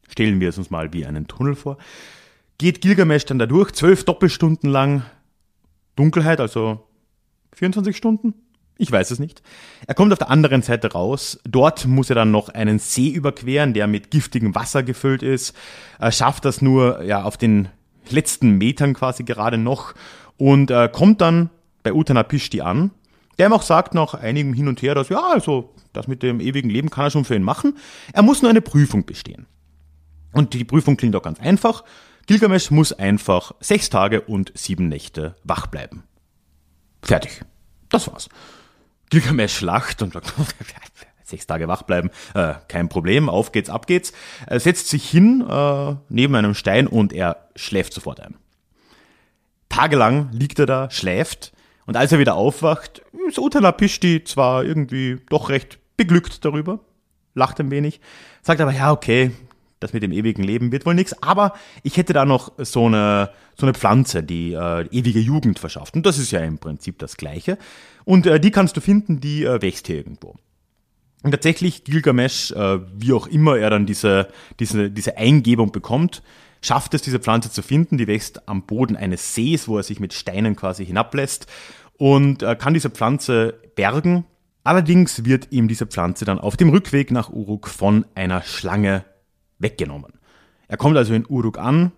Stellen 0.08 0.40
wir 0.40 0.48
es 0.48 0.58
uns 0.58 0.70
mal 0.70 0.92
wie 0.92 1.06
einen 1.06 1.28
Tunnel 1.28 1.54
vor. 1.54 1.78
Geht 2.58 2.80
Gilgamesh 2.80 3.26
dann 3.26 3.38
dadurch, 3.38 3.70
zwölf 3.70 4.04
Doppelstunden 4.04 4.68
lang 4.70 5.04
Dunkelheit, 5.94 6.40
also 6.40 6.84
24 7.54 7.96
Stunden? 7.96 8.34
Ich 8.76 8.90
weiß 8.90 9.12
es 9.12 9.20
nicht. 9.20 9.42
Er 9.86 9.94
kommt 9.94 10.12
auf 10.12 10.18
der 10.18 10.30
anderen 10.30 10.62
Seite 10.62 10.92
raus. 10.92 11.38
Dort 11.44 11.86
muss 11.86 12.10
er 12.10 12.16
dann 12.16 12.32
noch 12.32 12.48
einen 12.48 12.80
See 12.80 13.08
überqueren, 13.08 13.72
der 13.72 13.86
mit 13.86 14.10
giftigem 14.10 14.54
Wasser 14.54 14.82
gefüllt 14.82 15.22
ist. 15.22 15.54
Er 16.00 16.10
schafft 16.10 16.44
das 16.44 16.60
nur 16.60 17.02
ja, 17.04 17.22
auf 17.22 17.36
den 17.36 17.68
letzten 18.10 18.58
Metern 18.58 18.94
quasi 18.94 19.22
gerade 19.22 19.58
noch 19.58 19.94
und 20.36 20.70
äh, 20.70 20.88
kommt 20.92 21.20
dann 21.20 21.50
bei 21.84 21.92
Utanapishti 21.92 22.60
an, 22.60 22.90
der 23.38 23.46
ihm 23.48 23.52
auch 23.52 23.62
sagt 23.62 23.94
nach 23.94 24.14
einigem 24.14 24.54
Hin 24.54 24.68
und 24.68 24.82
Her, 24.82 24.94
dass 24.94 25.08
ja, 25.08 25.22
also 25.32 25.72
das 25.92 26.08
mit 26.08 26.22
dem 26.22 26.40
ewigen 26.40 26.70
Leben 26.70 26.90
kann 26.90 27.06
er 27.06 27.10
schon 27.10 27.24
für 27.24 27.36
ihn 27.36 27.42
machen. 27.42 27.76
Er 28.12 28.22
muss 28.22 28.42
nur 28.42 28.50
eine 28.50 28.60
Prüfung 28.60 29.06
bestehen. 29.06 29.46
Und 30.32 30.52
die 30.52 30.64
Prüfung 30.64 30.96
klingt 30.96 31.14
auch 31.14 31.22
ganz 31.22 31.38
einfach. 31.38 31.84
Gilgamesh 32.26 32.70
muss 32.70 32.92
einfach 32.92 33.52
sechs 33.60 33.90
Tage 33.90 34.22
und 34.22 34.50
sieben 34.54 34.88
Nächte 34.88 35.36
wach 35.44 35.68
bleiben. 35.68 36.02
Fertig. 37.04 37.42
Das 37.88 38.10
war's. 38.10 38.28
Gilgamesh 39.10 39.60
lacht 39.60 40.02
und 40.02 40.14
sagt, 40.14 40.32
sechs 41.24 41.46
Tage 41.46 41.68
wach 41.68 41.82
bleiben, 41.82 42.10
äh, 42.34 42.54
kein 42.68 42.88
Problem, 42.88 43.28
auf 43.28 43.52
geht's, 43.52 43.70
ab 43.70 43.86
geht's. 43.86 44.12
Er 44.46 44.60
setzt 44.60 44.88
sich 44.88 45.08
hin 45.08 45.44
äh, 45.48 45.96
neben 46.08 46.34
einem 46.34 46.54
Stein 46.54 46.86
und 46.86 47.12
er 47.12 47.48
schläft 47.56 47.92
sofort 47.92 48.20
ein. 48.20 48.36
Tagelang 49.68 50.30
liegt 50.32 50.58
er 50.58 50.66
da, 50.66 50.90
schläft 50.90 51.52
und 51.86 51.96
als 51.96 52.12
er 52.12 52.18
wieder 52.18 52.34
aufwacht, 52.34 53.02
ist 53.28 53.38
Utanapishti 53.38 54.24
zwar 54.24 54.64
irgendwie 54.64 55.20
doch 55.28 55.48
recht 55.48 55.78
beglückt 55.96 56.44
darüber, 56.44 56.80
lacht 57.34 57.60
ein 57.60 57.70
wenig, 57.70 58.00
sagt 58.42 58.60
aber, 58.60 58.72
ja, 58.72 58.92
okay, 58.92 59.32
das 59.84 59.92
mit 59.92 60.02
dem 60.02 60.12
ewigen 60.12 60.42
Leben 60.42 60.72
wird 60.72 60.86
wohl 60.86 60.94
nichts, 60.94 61.22
aber 61.22 61.52
ich 61.82 61.96
hätte 61.96 62.12
da 62.12 62.24
noch 62.24 62.52
so 62.58 62.86
eine, 62.86 63.30
so 63.54 63.66
eine 63.66 63.74
Pflanze, 63.74 64.22
die 64.22 64.52
äh, 64.54 64.86
ewige 64.90 65.20
Jugend 65.20 65.58
verschafft. 65.58 65.94
Und 65.94 66.06
das 66.06 66.18
ist 66.18 66.30
ja 66.30 66.40
im 66.40 66.58
Prinzip 66.58 66.98
das 66.98 67.16
Gleiche. 67.16 67.58
Und 68.04 68.26
äh, 68.26 68.40
die 68.40 68.50
kannst 68.50 68.76
du 68.76 68.80
finden, 68.80 69.20
die 69.20 69.44
äh, 69.44 69.60
wächst 69.60 69.86
hier 69.86 69.96
irgendwo. 69.96 70.34
Und 71.22 71.30
tatsächlich, 71.30 71.84
Gilgamesh, 71.84 72.52
äh, 72.52 72.80
wie 72.96 73.12
auch 73.12 73.26
immer 73.26 73.56
er 73.58 73.70
dann 73.70 73.86
diese, 73.86 74.28
diese, 74.58 74.90
diese 74.90 75.16
Eingebung 75.16 75.70
bekommt, 75.70 76.22
schafft 76.60 76.94
es, 76.94 77.02
diese 77.02 77.18
Pflanze 77.18 77.50
zu 77.50 77.62
finden. 77.62 77.98
Die 77.98 78.06
wächst 78.06 78.48
am 78.48 78.62
Boden 78.62 78.96
eines 78.96 79.34
Sees, 79.34 79.68
wo 79.68 79.76
er 79.76 79.82
sich 79.82 80.00
mit 80.00 80.12
Steinen 80.12 80.56
quasi 80.56 80.84
hinablässt 80.84 81.46
und 81.98 82.42
äh, 82.42 82.56
kann 82.56 82.74
diese 82.74 82.90
Pflanze 82.90 83.54
bergen. 83.74 84.24
Allerdings 84.64 85.26
wird 85.26 85.48
ihm 85.50 85.68
diese 85.68 85.86
Pflanze 85.86 86.24
dann 86.24 86.38
auf 86.38 86.56
dem 86.56 86.70
Rückweg 86.70 87.10
nach 87.10 87.30
Uruk 87.30 87.68
von 87.68 88.06
einer 88.14 88.42
Schlange 88.42 89.04
weggenommen. 89.58 90.12
Er 90.68 90.76
kommt 90.76 90.96
also 90.96 91.14
in 91.14 91.26
Uruk 91.28 91.58
an, 91.58 91.92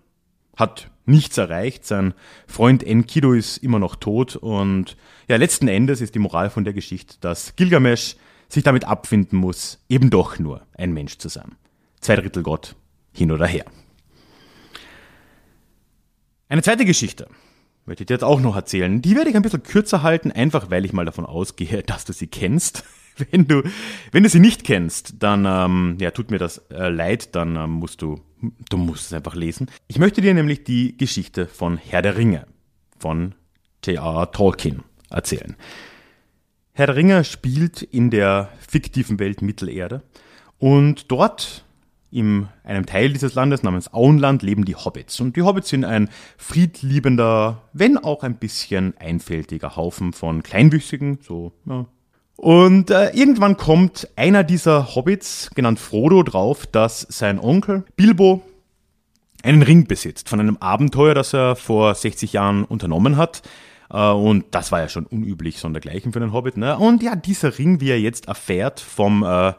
hat 0.55 0.91
nichts 1.05 1.37
erreicht, 1.37 1.85
sein 1.85 2.13
Freund 2.47 2.83
Enkidu 2.83 3.33
ist 3.33 3.57
immer 3.57 3.79
noch 3.79 3.95
tot 3.95 4.35
und 4.35 4.97
ja, 5.27 5.37
letzten 5.37 5.67
Endes 5.67 6.01
ist 6.01 6.15
die 6.15 6.19
Moral 6.19 6.49
von 6.49 6.63
der 6.63 6.73
Geschichte, 6.73 7.15
dass 7.21 7.55
Gilgamesh 7.55 8.17
sich 8.49 8.63
damit 8.63 8.85
abfinden 8.85 9.37
muss, 9.37 9.79
eben 9.89 10.09
doch 10.09 10.39
nur 10.39 10.65
ein 10.73 10.93
Mensch 10.93 11.17
zu 11.17 11.29
sein. 11.29 11.55
Zwei 12.01 12.15
Drittel 12.15 12.43
Gott, 12.43 12.75
hin 13.13 13.31
oder 13.31 13.45
her. 13.45 13.65
Eine 16.49 16.61
zweite 16.61 16.85
Geschichte 16.85 17.27
möchte 17.85 18.03
ich 18.03 18.07
dir 18.07 18.15
jetzt 18.15 18.23
auch 18.23 18.39
noch 18.39 18.55
erzählen. 18.55 19.01
Die 19.01 19.15
werde 19.15 19.29
ich 19.29 19.35
ein 19.35 19.41
bisschen 19.41 19.63
kürzer 19.63 20.03
halten, 20.03 20.31
einfach 20.31 20.69
weil 20.69 20.85
ich 20.85 20.93
mal 20.93 21.05
davon 21.05 21.25
ausgehe, 21.25 21.83
dass 21.85 22.05
du 22.05 22.13
sie 22.13 22.27
kennst. 22.27 22.83
Wenn 23.31 23.47
du, 23.47 23.63
wenn 24.11 24.23
du 24.23 24.29
sie 24.29 24.39
nicht 24.39 24.63
kennst, 24.63 25.15
dann 25.19 25.45
ähm, 25.45 25.97
ja, 25.99 26.11
tut 26.11 26.31
mir 26.31 26.37
das 26.37 26.59
äh, 26.69 26.89
leid, 26.89 27.35
dann 27.35 27.55
ähm, 27.55 27.71
musst 27.71 28.01
du, 28.01 28.21
du 28.69 28.77
musst 28.77 29.07
es 29.07 29.13
einfach 29.13 29.35
lesen. 29.35 29.67
Ich 29.87 29.99
möchte 29.99 30.21
dir 30.21 30.33
nämlich 30.33 30.63
die 30.63 30.95
Geschichte 30.97 31.47
von 31.47 31.77
Herr 31.77 32.01
der 32.01 32.17
Ringe 32.17 32.45
von 32.99 33.35
J.R. 33.83 34.31
Tolkien 34.31 34.83
erzählen. 35.09 35.55
Herr 36.73 36.87
der 36.87 36.95
Ringe 36.95 37.23
spielt 37.23 37.81
in 37.81 38.11
der 38.11 38.49
fiktiven 38.67 39.19
Welt 39.19 39.41
Mittelerde 39.41 40.03
und 40.59 41.11
dort 41.11 41.65
in 42.11 42.47
einem 42.63 42.85
Teil 42.85 43.11
dieses 43.11 43.35
Landes 43.35 43.63
namens 43.63 43.93
Auenland 43.93 44.41
leben 44.41 44.63
die 44.63 44.75
Hobbits. 44.75 45.19
Und 45.19 45.35
die 45.35 45.41
Hobbits 45.41 45.69
sind 45.69 45.83
ein 45.83 46.09
friedliebender, 46.37 47.63
wenn 47.73 47.97
auch 47.97 48.23
ein 48.23 48.37
bisschen 48.37 48.95
einfältiger 48.97 49.75
Haufen 49.75 50.13
von 50.13 50.41
Kleinwüchsigen, 50.43 51.19
so, 51.21 51.53
ja. 51.65 51.85
Und 52.37 52.91
äh, 52.91 53.09
irgendwann 53.09 53.57
kommt 53.57 54.07
einer 54.15 54.43
dieser 54.43 54.95
Hobbits, 54.95 55.49
genannt 55.55 55.79
Frodo, 55.79 56.21
drauf, 56.21 56.67
dass 56.67 57.01
sein 57.09 57.39
Onkel 57.39 57.83
Bilbo 57.95 58.43
einen 59.43 59.63
Ring 59.63 59.87
besitzt 59.87 60.29
von 60.29 60.39
einem 60.39 60.57
Abenteuer, 60.57 61.15
das 61.15 61.33
er 61.33 61.55
vor 61.55 61.93
60 61.95 62.33
Jahren 62.33 62.63
unternommen 62.63 63.17
hat. 63.17 63.41
Äh, 63.89 64.11
und 64.11 64.45
das 64.51 64.71
war 64.71 64.81
ja 64.81 64.89
schon 64.89 65.07
unüblich, 65.07 65.57
sondergleichen 65.57 66.13
für 66.13 66.21
einen 66.21 66.33
Hobbit. 66.33 66.57
Ne? 66.57 66.77
Und 66.77 67.01
ja, 67.01 67.15
dieser 67.15 67.57
Ring, 67.57 67.81
wie 67.81 67.89
er 67.89 67.99
jetzt 67.99 68.27
erfährt 68.27 68.79
vom 68.79 69.23
äh, 69.23 69.53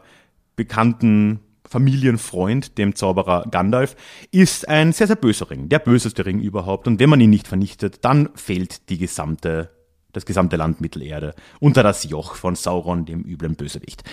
bekannten 0.55 1.41
Familienfreund, 1.67 2.77
dem 2.77 2.95
Zauberer 2.95 3.45
Gandalf, 3.51 3.95
ist 4.31 4.67
ein 4.67 4.91
sehr, 4.91 5.07
sehr 5.07 5.15
böser 5.15 5.49
Ring. 5.49 5.69
Der 5.69 5.79
böseste 5.79 6.25
Ring 6.25 6.39
überhaupt. 6.39 6.87
Und 6.87 6.99
wenn 6.99 7.09
man 7.09 7.21
ihn 7.21 7.29
nicht 7.29 7.47
vernichtet, 7.47 8.03
dann 8.05 8.29
fällt 8.35 8.89
die 8.89 8.97
gesamte, 8.97 9.69
das 10.11 10.25
gesamte 10.25 10.55
Land 10.55 10.81
Mittelerde 10.81 11.35
unter 11.59 11.83
das 11.83 12.03
Joch 12.03 12.35
von 12.35 12.55
Sauron, 12.55 13.05
dem 13.05 13.23
üblen 13.23 13.55
Bösewicht. 13.55 14.03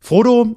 Frodo 0.00 0.56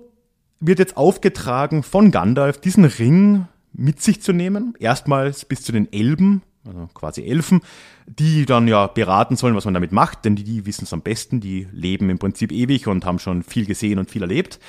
wird 0.60 0.80
jetzt 0.80 0.98
aufgetragen 0.98 1.84
von 1.84 2.12
Gandalf, 2.12 2.60
diesen 2.60 2.86
Ring 2.86 3.48
mit 3.74 4.02
sich 4.02 4.22
zu 4.22 4.34
nehmen. 4.34 4.74
Erstmals 4.80 5.46
bis 5.46 5.64
zu 5.64 5.72
den 5.72 5.92
Elben, 5.92 6.42
also 6.66 6.90
quasi 6.94 7.24
Elfen, 7.24 7.62
die 8.06 8.46
dann 8.46 8.68
ja 8.68 8.88
beraten 8.88 9.36
sollen, 9.36 9.56
was 9.56 9.66
man 9.66 9.74
damit 9.74 9.92
macht, 9.92 10.26
denn 10.26 10.36
die, 10.36 10.66
wissen 10.66 10.84
es 10.84 10.94
am 10.94 11.02
besten, 11.02 11.40
die 11.40 11.68
leben 11.72 12.10
im 12.10 12.20
Prinzip 12.20 12.52
ewig 12.52 12.88
und 12.88 13.06
haben 13.06 13.20
schon 13.20 13.44
viel 13.44 13.66
gesehen 13.66 14.00
und 14.00 14.12
viel 14.12 14.22
erlebt. 14.22 14.60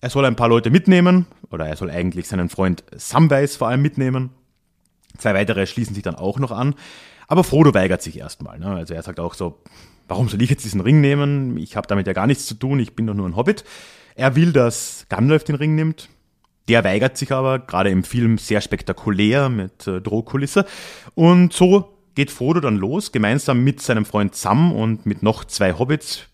Er 0.00 0.10
soll 0.10 0.24
ein 0.24 0.36
paar 0.36 0.48
Leute 0.48 0.70
mitnehmen, 0.70 1.26
oder 1.50 1.66
er 1.66 1.76
soll 1.76 1.90
eigentlich 1.90 2.28
seinen 2.28 2.48
Freund 2.48 2.84
Samwise 2.94 3.58
vor 3.58 3.68
allem 3.68 3.82
mitnehmen. 3.82 4.30
Zwei 5.16 5.34
weitere 5.34 5.66
schließen 5.66 5.94
sich 5.94 6.04
dann 6.04 6.14
auch 6.14 6.38
noch 6.38 6.52
an. 6.52 6.74
Aber 7.28 7.44
Frodo 7.44 7.72
weigert 7.74 8.02
sich 8.02 8.18
erstmal. 8.18 8.58
Ne? 8.58 8.66
Also 8.66 8.94
er 8.94 9.02
sagt 9.02 9.20
auch 9.20 9.34
so, 9.34 9.60
warum 10.08 10.28
soll 10.28 10.42
ich 10.42 10.50
jetzt 10.50 10.64
diesen 10.64 10.80
Ring 10.80 11.00
nehmen? 11.00 11.56
Ich 11.58 11.76
habe 11.76 11.86
damit 11.86 12.06
ja 12.06 12.14
gar 12.14 12.26
nichts 12.26 12.46
zu 12.46 12.54
tun, 12.54 12.80
ich 12.80 12.96
bin 12.96 13.06
doch 13.06 13.14
nur 13.14 13.28
ein 13.28 13.36
Hobbit. 13.36 13.64
Er 14.16 14.34
will, 14.34 14.52
dass 14.52 15.06
Gandalf 15.08 15.44
den 15.44 15.54
Ring 15.54 15.74
nimmt. 15.74 16.08
Der 16.66 16.84
weigert 16.84 17.16
sich 17.16 17.30
aber, 17.30 17.60
gerade 17.60 17.90
im 17.90 18.02
Film 18.02 18.36
sehr 18.36 18.60
spektakulär 18.60 19.48
mit 19.48 19.86
äh, 19.86 20.00
Drohkulisse. 20.00 20.66
Und 21.14 21.52
so 21.52 21.94
geht 22.14 22.30
Frodo 22.30 22.60
dann 22.60 22.76
los, 22.76 23.12
gemeinsam 23.12 23.62
mit 23.62 23.80
seinem 23.80 24.04
Freund 24.04 24.34
Sam 24.34 24.72
und 24.72 25.06
mit 25.06 25.22
noch 25.22 25.44
zwei 25.44 25.72
Hobbits, 25.78 26.26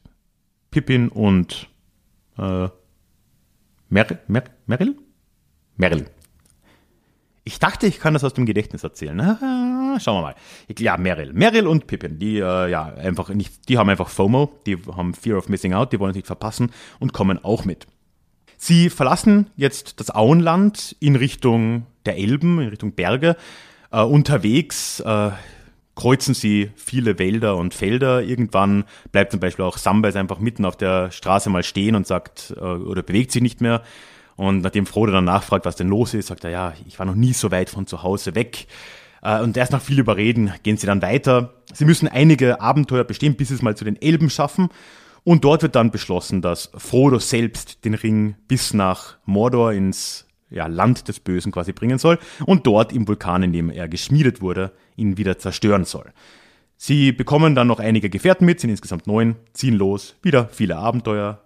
Pippin 0.70 1.08
und 1.08 1.68
äh, 2.38 2.68
Mer 3.90 4.18
Mer 4.26 4.44
Merrill? 4.66 4.96
Merrill. 5.76 6.06
Ich 7.44 7.58
dachte, 7.58 7.86
ich 7.86 8.00
kann 8.00 8.14
das 8.14 8.24
aus 8.24 8.34
dem 8.34 8.46
Gedächtnis 8.46 8.82
erzählen. 8.82 9.18
Schauen 10.00 10.18
wir 10.18 10.22
mal. 10.22 10.34
Ja, 10.78 10.96
Merrill. 10.96 11.32
Merrill 11.32 11.66
und 11.66 11.86
Pippin, 11.86 12.18
die, 12.18 12.38
äh, 12.38 12.70
ja, 12.70 12.84
einfach 12.94 13.28
nicht, 13.30 13.68
die 13.68 13.78
haben 13.78 13.88
einfach 13.88 14.08
FOMO, 14.08 14.52
die 14.66 14.78
haben 14.96 15.14
Fear 15.14 15.38
of 15.38 15.48
Missing 15.48 15.74
Out, 15.74 15.92
die 15.92 16.00
wollen 16.00 16.10
es 16.10 16.16
nicht 16.16 16.26
verpassen 16.26 16.70
und 16.98 17.12
kommen 17.12 17.44
auch 17.44 17.64
mit. 17.64 17.86
Sie 18.56 18.90
verlassen 18.90 19.50
jetzt 19.56 20.00
das 20.00 20.14
Auenland 20.14 20.96
in 21.00 21.16
Richtung 21.16 21.86
der 22.06 22.16
Elben, 22.16 22.60
in 22.60 22.68
Richtung 22.68 22.92
Berge. 22.92 23.36
Äh, 23.90 24.02
unterwegs 24.02 25.00
äh, 25.00 25.30
kreuzen 25.94 26.34
sie 26.34 26.70
viele 26.76 27.18
Wälder 27.18 27.56
und 27.56 27.74
Felder. 27.74 28.22
Irgendwann 28.22 28.84
bleibt 29.12 29.32
zum 29.32 29.40
Beispiel 29.40 29.64
auch 29.64 29.78
Sambeis 29.78 30.16
einfach 30.16 30.38
mitten 30.38 30.64
auf 30.64 30.76
der 30.76 31.10
Straße 31.10 31.50
mal 31.50 31.62
stehen 31.62 31.94
und 31.94 32.06
sagt, 32.06 32.54
äh, 32.56 32.60
oder 32.60 33.02
bewegt 33.02 33.32
sich 33.32 33.42
nicht 33.42 33.60
mehr. 33.60 33.82
Und 34.36 34.62
nachdem 34.62 34.86
Frodo 34.86 35.12
dann 35.12 35.24
nachfragt, 35.24 35.64
was 35.64 35.76
denn 35.76 35.88
los 35.88 36.14
ist, 36.14 36.26
sagt 36.26 36.44
er, 36.44 36.50
ja, 36.50 36.72
ich 36.86 36.98
war 36.98 37.06
noch 37.06 37.14
nie 37.14 37.32
so 37.32 37.50
weit 37.50 37.70
von 37.70 37.86
zu 37.86 38.02
Hause 38.02 38.34
weg. 38.34 38.66
Äh, 39.24 39.40
und 39.40 39.56
erst 39.56 39.72
nach 39.72 39.82
viel 39.82 39.98
Überreden 39.98 40.52
gehen 40.62 40.76
sie 40.76 40.86
dann 40.86 41.02
weiter. 41.02 41.54
Sie 41.72 41.84
müssen 41.84 42.06
einige 42.06 42.60
Abenteuer 42.60 43.02
bestehen, 43.02 43.34
bis 43.34 43.48
sie 43.48 43.54
es 43.54 43.62
mal 43.62 43.76
zu 43.76 43.84
den 43.84 44.00
Elben 44.00 44.30
schaffen. 44.30 44.68
Und 45.24 45.42
dort 45.42 45.62
wird 45.62 45.74
dann 45.74 45.90
beschlossen, 45.90 46.42
dass 46.42 46.70
Frodo 46.76 47.18
selbst 47.18 47.84
den 47.84 47.94
Ring 47.94 48.36
bis 48.46 48.74
nach 48.74 49.16
Mordor 49.24 49.72
ins 49.72 50.26
ja, 50.50 50.66
Land 50.66 51.08
des 51.08 51.18
Bösen 51.18 51.50
quasi 51.50 51.72
bringen 51.72 51.98
soll 51.98 52.18
und 52.44 52.66
dort 52.66 52.92
im 52.92 53.08
Vulkan, 53.08 53.42
in 53.42 53.52
dem 53.52 53.70
er 53.70 53.88
geschmiedet 53.88 54.42
wurde, 54.42 54.72
ihn 54.96 55.16
wieder 55.16 55.38
zerstören 55.38 55.84
soll. 55.84 56.12
Sie 56.76 57.12
bekommen 57.12 57.54
dann 57.54 57.66
noch 57.66 57.80
einige 57.80 58.10
Gefährten 58.10 58.44
mit, 58.44 58.60
sind 58.60 58.68
insgesamt 58.68 59.06
neun, 59.06 59.36
ziehen 59.54 59.74
los, 59.74 60.16
wieder 60.22 60.48
viele 60.48 60.76
Abenteuer. 60.76 61.40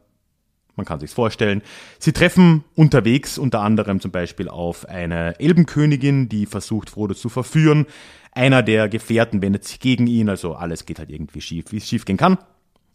Man 0.78 0.87
kann 0.87 1.00
sich's 1.00 1.12
vorstellen. 1.12 1.61
Sie 1.99 2.12
treffen 2.12 2.64
unterwegs 2.76 3.37
unter 3.37 3.61
anderem 3.62 4.00
zum 4.00 4.12
Beispiel 4.12 4.49
auf 4.49 4.88
eine 4.88 5.38
Elbenkönigin, 5.40 6.28
die 6.28 6.47
versucht, 6.47 6.88
Frodo 6.88 7.14
zu 7.14 7.28
verführen. 7.28 7.85
Einer 8.30 8.62
der 8.62 8.88
Gefährten 8.88 9.42
wendet 9.42 9.64
sich 9.64 9.80
gegen 9.80 10.06
ihn, 10.06 10.28
also 10.28 10.54
alles 10.54 10.87
geht 10.87 11.00
halt 11.00 11.11
irgendwie 11.11 11.40
schief, 11.40 11.66
wie 11.73 11.78
es 11.78 11.88
schief 11.88 12.04
gehen 12.04 12.16
kann. 12.16 12.38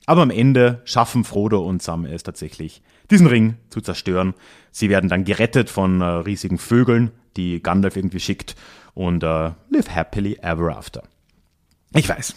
Aber 0.06 0.22
am 0.22 0.30
Ende 0.30 0.82
schaffen 0.86 1.26
Frodo 1.26 1.60
und 1.62 1.84
Sam 1.84 2.06
es 2.06 2.24
tatsächlich, 2.24 2.82
diesen 3.12 3.28
Ring 3.28 3.56
zu 3.70 3.82
zerstören. 3.82 4.34
Sie 4.72 4.90
werden 4.90 5.10
dann 5.10 5.26
gerettet 5.26 5.70
von 5.70 6.00
äh, 6.00 6.06
riesigen 6.06 6.60
Vögeln, 6.60 7.12
die 7.36 7.62
Gandalf 7.62 7.98
irgendwie 7.98 8.22
schickt 8.22 8.56
und 8.94 9.24
äh, 9.24 9.52
live 9.70 9.90
happily 9.90 10.38
ever 10.42 10.78
after. 10.78 11.04
Ich 11.94 12.08
weiß, 12.08 12.34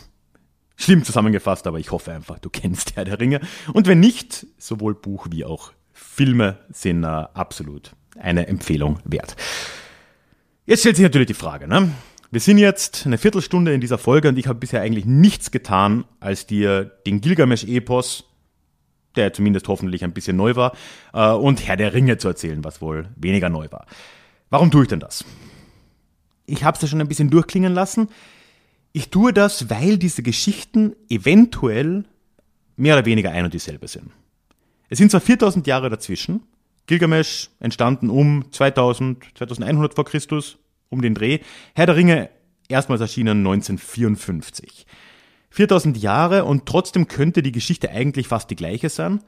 schlimm 0.77 1.05
zusammengefasst, 1.05 1.67
aber 1.67 1.79
ich 1.79 1.91
hoffe 1.91 2.13
einfach, 2.13 2.39
du 2.39 2.51
kennst 2.51 2.97
Herr 2.97 3.05
der 3.05 3.19
Ringe. 3.19 3.41
Und 3.73 3.87
wenn 3.87 4.01
nicht, 4.01 4.47
sowohl 4.59 4.95
Buch 4.95 5.29
wie 5.31 5.45
auch 5.45 5.73
Filme 5.93 6.59
sind 6.71 7.05
äh, 7.05 7.07
absolut 7.07 7.93
eine 8.19 8.47
Empfehlung 8.47 8.99
wert. 9.05 9.37
Jetzt 10.67 10.81
stellt 10.81 10.97
sich 10.97 11.05
natürlich 11.05 11.29
die 11.29 11.35
Frage, 11.35 11.69
ne? 11.69 11.93
Wir 12.31 12.41
sind 12.41 12.59
jetzt 12.59 13.07
eine 13.07 13.19
Viertelstunde 13.19 13.73
in 13.73 13.81
dieser 13.81 13.99
Folge 13.99 14.29
und 14.29 14.37
ich 14.37 14.49
habe 14.49 14.59
bisher 14.59 14.83
eigentlich 14.83 15.07
nichts 15.07 15.53
getan, 15.53 16.05
als 16.19 16.47
dir 16.47 16.85
den 17.07 17.21
Gilgamesch-Epos, 17.21 18.25
der 19.15 19.33
zumindest 19.33 19.69
hoffentlich 19.69 20.03
ein 20.03 20.13
bisschen 20.13 20.37
neu 20.37 20.57
war, 20.57 20.77
äh, 21.15 21.31
und 21.31 21.67
Herr 21.67 21.77
der 21.77 21.95
Ringe 21.95 22.19
zu 22.19 22.29
erzählen, 22.29 22.65
was 22.65 22.83
wohl 22.83 23.09
weniger 23.17 23.49
neu 23.49 23.69
war. 23.71 23.87
Warum 24.51 24.71
tue 24.71 24.83
ich 24.83 24.89
denn 24.89 25.01
das? 25.01 25.25
Ich 26.47 26.65
habe 26.65 26.75
es 26.75 26.83
ja 26.83 26.89
schon 26.89 27.01
ein 27.01 27.09
bisschen 27.09 27.31
durchklingen 27.31 27.73
lassen. 27.73 28.09
Ich 28.97 29.11
tue 29.11 29.35
das, 29.35 29.69
weil 29.69 29.99
diese 29.99 30.23
Geschichten 30.23 30.97
eventuell 31.11 32.07
mehr 32.77 32.97
oder 32.97 33.05
weniger 33.05 33.31
ein 33.31 33.45
und 33.45 33.53
dieselbe 33.53 33.89
sind. 33.89 34.11
Es 34.89 34.97
sind 34.97 35.11
zwar 35.11 35.21
4000 35.21 35.67
Jahre 35.67 35.91
dazwischen. 35.91 36.45
Gilgamesch 36.87 37.51
entstanden 37.61 38.09
um 38.09 38.51
2000, 38.51 39.23
2100 39.35 39.93
vor 39.93 40.07
Christus, 40.07 40.57
um 40.89 41.03
den 41.03 41.15
Dreh. 41.15 41.41
Herr 41.75 41.85
der 41.85 41.97
Ringe 41.97 42.31
erstmals 42.69 43.03
erschienen 43.03 43.47
1954. 43.47 44.87
4000 45.51 45.99
Jahre 45.99 46.47
und 46.47 46.65
trotzdem 46.65 47.07
könnte 47.07 47.43
die 47.43 47.53
Geschichte 47.53 47.91
eigentlich 47.91 48.29
fast 48.29 48.51
die 48.51 48.57
gleiche 48.57 48.89
sein. 48.89 49.21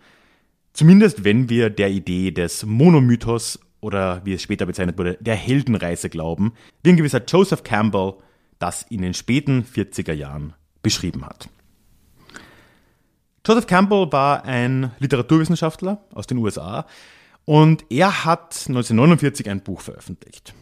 Zumindest 0.72 1.24
wenn 1.24 1.50
wir 1.50 1.68
der 1.68 1.90
Idee 1.90 2.30
des 2.30 2.64
Monomythos 2.64 3.60
oder 3.82 4.24
wie 4.24 4.32
es 4.32 4.40
später 4.40 4.64
bezeichnet 4.64 4.96
wurde, 4.96 5.18
der 5.20 5.36
Heldenreise 5.36 6.08
glauben, 6.08 6.54
wie 6.82 6.88
ein 6.88 6.96
gewisser 6.96 7.22
Joseph 7.22 7.64
Campbell 7.64 8.14
das 8.58 8.82
in 8.82 9.02
den 9.02 9.14
späten 9.14 9.64
40er 9.64 10.12
Jahren 10.12 10.54
beschrieben 10.82 11.24
hat. 11.24 11.48
Joseph 13.46 13.66
Campbell 13.66 14.12
war 14.12 14.44
ein 14.44 14.90
Literaturwissenschaftler 14.98 16.04
aus 16.12 16.26
den 16.26 16.38
USA 16.38 16.86
und 17.44 17.84
er 17.88 18.24
hat 18.24 18.66
1949 18.68 19.48
ein 19.48 19.62
Buch 19.62 19.80
veröffentlicht. 19.80 20.54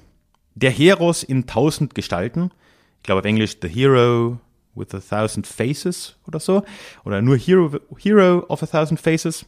Der 0.54 0.70
Heros 0.70 1.22
in 1.22 1.46
tausend 1.46 1.94
Gestalten, 1.94 2.52
ich 2.98 3.02
glaube 3.02 3.20
auf 3.20 3.24
Englisch 3.24 3.56
The 3.60 3.68
Hero 3.68 4.38
with 4.76 4.94
a 4.94 5.00
Thousand 5.00 5.46
Faces 5.46 6.16
oder 6.26 6.38
so, 6.38 6.62
oder 7.04 7.20
nur 7.22 7.36
Hero, 7.36 7.80
Hero 7.98 8.46
of 8.48 8.62
a 8.62 8.66
Thousand 8.66 9.00
Faces, 9.00 9.46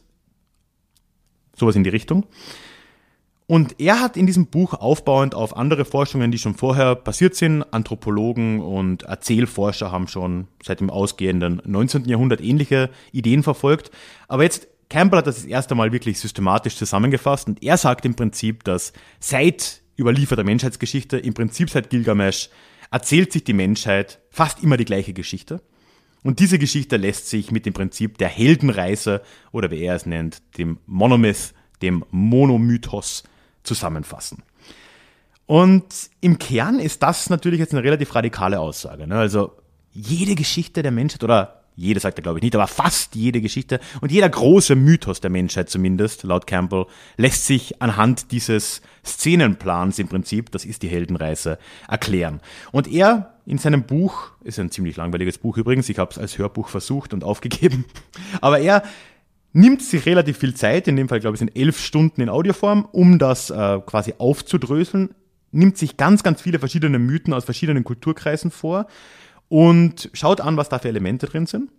sowas 1.55 1.75
in 1.75 1.83
die 1.83 1.89
Richtung. 1.89 2.25
Und 3.49 3.79
er 3.79 3.99
hat 3.99 4.15
in 4.15 4.27
diesem 4.27 4.45
Buch 4.45 4.75
aufbauend 4.75 5.33
auf 5.33 5.57
andere 5.57 5.83
Forschungen, 5.83 6.29
die 6.29 6.37
schon 6.37 6.53
vorher 6.53 6.93
passiert 6.93 7.33
sind, 7.33 7.63
Anthropologen 7.73 8.61
und 8.61 9.01
Erzählforscher 9.01 9.91
haben 9.91 10.07
schon 10.07 10.47
seit 10.63 10.81
dem 10.81 10.91
ausgehenden 10.91 11.59
19. 11.65 12.05
Jahrhundert 12.05 12.41
ähnliche 12.41 12.91
Ideen 13.11 13.41
verfolgt. 13.41 13.89
Aber 14.27 14.43
jetzt 14.43 14.67
Campbell 14.87 15.17
hat 15.17 15.25
das, 15.25 15.37
das 15.37 15.45
erste 15.45 15.73
Mal 15.73 15.91
wirklich 15.91 16.19
systematisch 16.19 16.75
zusammengefasst 16.75 17.47
und 17.47 17.63
er 17.63 17.77
sagt 17.77 18.05
im 18.05 18.13
Prinzip, 18.13 18.63
dass 18.65 18.93
seit 19.19 19.81
überlieferter 19.97 20.43
Menschheitsgeschichte, 20.43 21.17
im 21.17 21.33
Prinzip 21.33 21.71
seit 21.71 21.89
Gilgamesch, 21.89 22.51
erzählt 22.91 23.33
sich 23.33 23.45
die 23.45 23.53
Menschheit 23.53 24.19
fast 24.29 24.61
immer 24.61 24.77
die 24.77 24.85
gleiche 24.85 25.13
Geschichte. 25.13 25.59
Und 26.21 26.39
diese 26.39 26.59
Geschichte 26.59 26.97
lässt 26.97 27.27
sich 27.27 27.49
mit 27.49 27.65
dem 27.65 27.73
Prinzip 27.73 28.19
der 28.19 28.27
Heldenreise 28.27 29.23
oder 29.51 29.71
wie 29.71 29.81
er 29.81 29.95
es 29.95 30.05
nennt, 30.05 30.43
dem 30.59 30.77
Monomyth, 30.85 31.55
dem 31.81 32.05
Monomythos 32.11 33.23
zusammenfassen. 33.63 34.43
Und 35.45 36.11
im 36.21 36.37
Kern 36.37 36.79
ist 36.79 37.01
das 37.01 37.29
natürlich 37.29 37.59
jetzt 37.59 37.73
eine 37.73 37.83
relativ 37.83 38.13
radikale 38.13 38.59
Aussage. 38.59 39.07
Ne? 39.07 39.17
Also 39.17 39.53
jede 39.91 40.35
Geschichte 40.35 40.83
der 40.83 40.91
Menschheit 40.91 41.23
oder 41.23 41.59
jede 41.75 41.99
sagt 41.99 42.19
er 42.19 42.21
glaube 42.21 42.39
ich 42.39 42.43
nicht, 42.43 42.55
aber 42.55 42.67
fast 42.67 43.15
jede 43.15 43.41
Geschichte 43.41 43.79
und 44.01 44.11
jeder 44.11 44.29
große 44.29 44.75
Mythos 44.75 45.21
der 45.21 45.29
Menschheit 45.29 45.69
zumindest, 45.69 46.23
laut 46.23 46.45
Campbell, 46.45 46.85
lässt 47.17 47.45
sich 47.45 47.81
anhand 47.81 48.31
dieses 48.31 48.81
Szenenplans 49.05 49.97
im 49.97 50.09
Prinzip, 50.09 50.51
das 50.51 50.65
ist 50.65 50.83
die 50.83 50.89
Heldenreise, 50.89 51.57
erklären. 51.87 52.41
Und 52.71 52.87
er 52.87 53.33
in 53.45 53.57
seinem 53.57 53.83
Buch, 53.83 54.31
ist 54.43 54.59
ein 54.59 54.69
ziemlich 54.69 54.97
langweiliges 54.97 55.37
Buch 55.37 55.57
übrigens, 55.57 55.89
ich 55.89 55.97
habe 55.97 56.11
es 56.11 56.19
als 56.19 56.37
Hörbuch 56.37 56.67
versucht 56.67 57.13
und 57.13 57.23
aufgegeben, 57.23 57.85
aber 58.41 58.59
er 58.59 58.83
nimmt 59.53 59.81
sich 59.81 60.05
relativ 60.05 60.37
viel 60.37 60.53
Zeit, 60.53 60.87
in 60.87 60.95
dem 60.95 61.09
Fall 61.09 61.19
glaube 61.19 61.35
ich 61.35 61.39
sind 61.39 61.55
elf 61.55 61.79
Stunden 61.79 62.21
in 62.21 62.29
Audioform, 62.29 62.87
um 62.91 63.19
das 63.19 63.49
äh, 63.49 63.79
quasi 63.85 64.13
aufzudröseln, 64.17 65.15
nimmt 65.51 65.77
sich 65.77 65.97
ganz, 65.97 66.23
ganz 66.23 66.41
viele 66.41 66.59
verschiedene 66.59 66.99
Mythen 66.99 67.33
aus 67.33 67.45
verschiedenen 67.45 67.83
Kulturkreisen 67.83 68.51
vor 68.51 68.87
und 69.47 70.09
schaut 70.13 70.41
an, 70.41 70.57
was 70.57 70.69
da 70.69 70.79
für 70.79 70.89
Elemente 70.89 71.25
drin 71.25 71.47
sind 71.47 71.69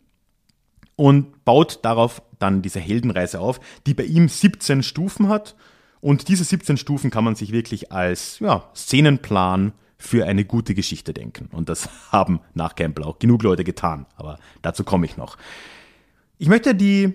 und 1.00 1.46
baut 1.46 1.78
darauf 1.82 2.20
dann 2.38 2.60
diese 2.60 2.78
Heldenreise 2.78 3.40
auf, 3.40 3.58
die 3.86 3.94
bei 3.94 4.02
ihm 4.04 4.28
17 4.28 4.82
Stufen 4.82 5.28
hat. 5.28 5.56
Und 6.00 6.28
diese 6.28 6.44
17 6.44 6.76
Stufen 6.76 7.10
kann 7.10 7.24
man 7.24 7.36
sich 7.36 7.52
wirklich 7.52 7.90
als 7.90 8.38
ja, 8.38 8.68
Szenenplan 8.74 9.72
für 9.96 10.26
eine 10.26 10.44
gute 10.44 10.74
Geschichte 10.74 11.14
denken. 11.14 11.48
Und 11.52 11.70
das 11.70 11.88
haben 12.12 12.40
nach 12.52 12.74
Campbell 12.74 13.04
auch 13.04 13.18
genug 13.18 13.42
Leute 13.42 13.64
getan. 13.64 14.04
Aber 14.16 14.38
dazu 14.60 14.84
komme 14.84 15.06
ich 15.06 15.16
noch. 15.16 15.38
Ich 16.36 16.48
möchte 16.48 16.74
die 16.74 17.14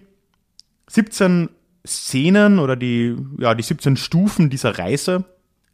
17 0.87 1.49
Szenen 1.85 2.59
oder 2.59 2.75
die, 2.75 3.15
ja, 3.37 3.53
die 3.53 3.63
17 3.63 3.97
Stufen 3.97 4.49
dieser 4.49 4.77
Reise, 4.77 5.25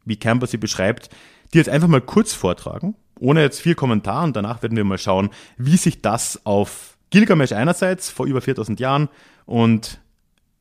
wie 0.05 0.17
Campbell 0.17 0.49
sie 0.49 0.57
beschreibt, 0.57 1.09
die 1.53 1.57
jetzt 1.57 1.69
einfach 1.69 1.87
mal 1.87 2.01
kurz 2.01 2.33
vortragen, 2.33 2.95
ohne 3.19 3.41
jetzt 3.41 3.61
viel 3.61 3.75
Kommentar 3.75 4.23
und 4.23 4.35
danach 4.35 4.61
werden 4.61 4.75
wir 4.77 4.83
mal 4.83 4.97
schauen, 4.97 5.29
wie 5.57 5.77
sich 5.77 6.01
das 6.01 6.45
auf 6.45 6.97
Gilgamesh 7.09 7.51
einerseits 7.51 8.09
vor 8.09 8.25
über 8.25 8.41
4000 8.41 8.79
Jahren 8.79 9.09
und 9.45 9.99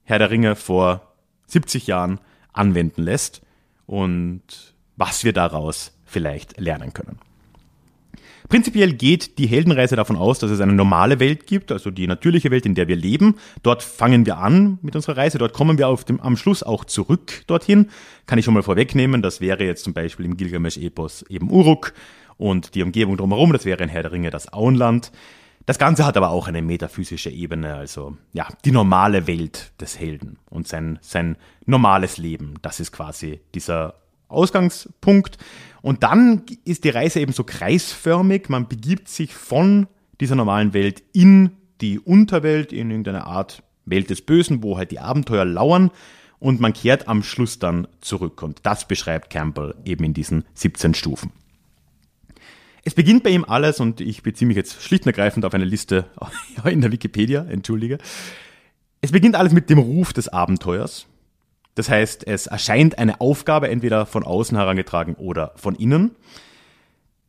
Herr 0.02 0.18
der 0.18 0.30
Ringe 0.30 0.56
vor 0.56 1.14
70 1.46 1.86
Jahren 1.86 2.20
anwenden 2.52 3.02
lässt 3.02 3.42
und 3.86 4.42
was 4.96 5.24
wir 5.24 5.32
daraus 5.32 5.96
vielleicht 6.04 6.60
lernen 6.60 6.92
können. 6.92 7.18
Prinzipiell 8.50 8.92
geht 8.94 9.38
die 9.38 9.46
Heldenreise 9.46 9.94
davon 9.94 10.16
aus, 10.16 10.40
dass 10.40 10.50
es 10.50 10.60
eine 10.60 10.72
normale 10.72 11.20
Welt 11.20 11.46
gibt, 11.46 11.70
also 11.70 11.92
die 11.92 12.08
natürliche 12.08 12.50
Welt, 12.50 12.66
in 12.66 12.74
der 12.74 12.88
wir 12.88 12.96
leben. 12.96 13.36
Dort 13.62 13.80
fangen 13.84 14.26
wir 14.26 14.38
an 14.38 14.80
mit 14.82 14.96
unserer 14.96 15.16
Reise, 15.16 15.38
dort 15.38 15.52
kommen 15.52 15.78
wir 15.78 15.86
auf 15.86 16.04
dem, 16.04 16.20
am 16.20 16.36
Schluss 16.36 16.64
auch 16.64 16.84
zurück 16.84 17.44
dorthin. 17.46 17.90
Kann 18.26 18.40
ich 18.40 18.44
schon 18.44 18.54
mal 18.54 18.64
vorwegnehmen, 18.64 19.22
das 19.22 19.40
wäre 19.40 19.64
jetzt 19.64 19.84
zum 19.84 19.94
Beispiel 19.94 20.26
im 20.26 20.36
Gilgamesch-Epos 20.36 21.22
eben 21.28 21.48
Uruk 21.48 21.94
und 22.38 22.74
die 22.74 22.82
Umgebung 22.82 23.16
drumherum, 23.16 23.52
das 23.52 23.64
wäre 23.64 23.84
in 23.84 23.88
Herr 23.88 24.02
der 24.02 24.10
Ringe 24.10 24.30
das 24.30 24.52
Auenland. 24.52 25.12
Das 25.66 25.78
Ganze 25.78 26.04
hat 26.04 26.16
aber 26.16 26.30
auch 26.30 26.48
eine 26.48 26.60
metaphysische 26.60 27.30
Ebene, 27.30 27.74
also 27.74 28.16
ja, 28.32 28.48
die 28.64 28.72
normale 28.72 29.28
Welt 29.28 29.70
des 29.80 30.00
Helden 30.00 30.38
und 30.50 30.66
sein, 30.66 30.98
sein 31.02 31.36
normales 31.66 32.18
Leben. 32.18 32.54
Das 32.62 32.80
ist 32.80 32.90
quasi 32.90 33.38
dieser 33.54 33.94
Ausgangspunkt. 34.26 35.38
Und 35.82 36.02
dann 36.02 36.42
ist 36.64 36.84
die 36.84 36.90
Reise 36.90 37.20
eben 37.20 37.32
so 37.32 37.44
kreisförmig. 37.44 38.48
Man 38.48 38.68
begibt 38.68 39.08
sich 39.08 39.34
von 39.34 39.86
dieser 40.20 40.34
normalen 40.34 40.74
Welt 40.74 41.02
in 41.12 41.52
die 41.80 41.98
Unterwelt, 41.98 42.72
in 42.72 42.90
irgendeine 42.90 43.26
Art 43.26 43.62
Welt 43.86 44.10
des 44.10 44.22
Bösen, 44.22 44.62
wo 44.62 44.76
halt 44.76 44.90
die 44.90 45.00
Abenteuer 45.00 45.44
lauern. 45.44 45.90
Und 46.38 46.60
man 46.60 46.72
kehrt 46.72 47.08
am 47.08 47.22
Schluss 47.22 47.58
dann 47.58 47.86
zurück. 48.00 48.42
Und 48.42 48.60
das 48.62 48.86
beschreibt 48.86 49.30
Campbell 49.30 49.74
eben 49.84 50.04
in 50.04 50.14
diesen 50.14 50.44
17 50.54 50.94
Stufen. 50.94 51.32
Es 52.82 52.94
beginnt 52.94 53.22
bei 53.22 53.30
ihm 53.30 53.44
alles, 53.44 53.78
und 53.78 54.00
ich 54.00 54.22
beziehe 54.22 54.48
mich 54.48 54.56
jetzt 54.56 54.82
schlicht 54.82 55.04
und 55.04 55.08
ergreifend 55.08 55.44
auf 55.44 55.52
eine 55.52 55.66
Liste 55.66 56.06
in 56.64 56.80
der 56.80 56.92
Wikipedia, 56.92 57.44
entschuldige. 57.44 57.98
Es 59.02 59.12
beginnt 59.12 59.36
alles 59.36 59.52
mit 59.52 59.68
dem 59.68 59.78
Ruf 59.78 60.12
des 60.12 60.28
Abenteuers. 60.28 61.06
Das 61.80 61.88
heißt, 61.88 62.26
es 62.26 62.46
erscheint 62.46 62.98
eine 62.98 63.22
Aufgabe 63.22 63.70
entweder 63.70 64.04
von 64.04 64.22
außen 64.22 64.54
herangetragen 64.54 65.14
oder 65.14 65.54
von 65.56 65.74
innen. 65.74 66.10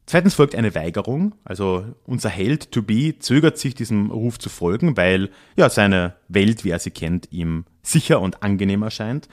Zweitens 0.06 0.34
folgt 0.34 0.56
eine 0.56 0.76
Weigerung, 0.76 1.36
also 1.46 1.86
unser 2.06 2.28
Held 2.28 2.70
to 2.74 2.82
be 2.82 3.18
zögert 3.18 3.58
sich 3.58 3.76
diesem 3.76 4.12
Ruf 4.12 4.40
zu 4.40 4.50
folgen, 4.50 4.98
weil 4.98 5.30
ja 5.56 5.70
seine 5.70 6.16
Welt, 6.28 6.66
wie 6.66 6.72
er 6.72 6.80
sie 6.80 6.92
kennt, 6.92 7.32
ihm 7.32 7.64
sicher 7.82 8.20
und 8.20 8.44
angenehm 8.44 8.82
erscheint. 8.82 9.30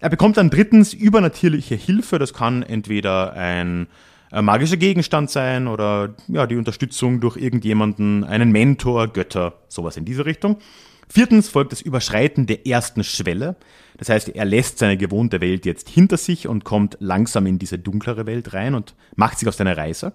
Er 0.00 0.08
bekommt 0.08 0.38
dann 0.38 0.48
drittens 0.48 0.94
übernatürliche 0.94 1.74
Hilfe, 1.74 2.18
das 2.18 2.32
kann 2.32 2.62
entweder 2.62 3.34
ein 3.34 3.88
magischer 4.32 4.78
Gegenstand 4.78 5.28
sein 5.28 5.66
oder 5.66 6.14
ja, 6.26 6.46
die 6.46 6.56
Unterstützung 6.56 7.20
durch 7.20 7.36
irgendjemanden, 7.36 8.24
einen 8.24 8.50
Mentor, 8.50 9.08
Götter, 9.08 9.58
sowas 9.68 9.98
in 9.98 10.06
diese 10.06 10.24
Richtung. 10.24 10.56
Viertens 11.06 11.50
folgt 11.50 11.72
das 11.72 11.82
Überschreiten 11.82 12.46
der 12.46 12.66
ersten 12.66 13.04
Schwelle. 13.04 13.56
Das 13.96 14.08
heißt, 14.08 14.30
er 14.30 14.44
lässt 14.44 14.78
seine 14.78 14.96
gewohnte 14.96 15.40
Welt 15.40 15.66
jetzt 15.66 15.88
hinter 15.88 16.16
sich 16.16 16.48
und 16.48 16.64
kommt 16.64 16.96
langsam 17.00 17.46
in 17.46 17.58
diese 17.58 17.78
dunklere 17.78 18.26
Welt 18.26 18.52
rein 18.52 18.74
und 18.74 18.94
macht 19.14 19.38
sich 19.38 19.48
auf 19.48 19.54
seine 19.54 19.76
Reise. 19.76 20.12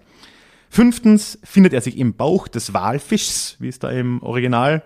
Fünftens 0.68 1.38
findet 1.42 1.72
er 1.72 1.80
sich 1.80 1.98
im 1.98 2.14
Bauch 2.14 2.46
des 2.46 2.74
Walfischs, 2.74 3.56
wie 3.58 3.68
es 3.68 3.78
da 3.78 3.90
im 3.90 4.22
Original 4.22 4.82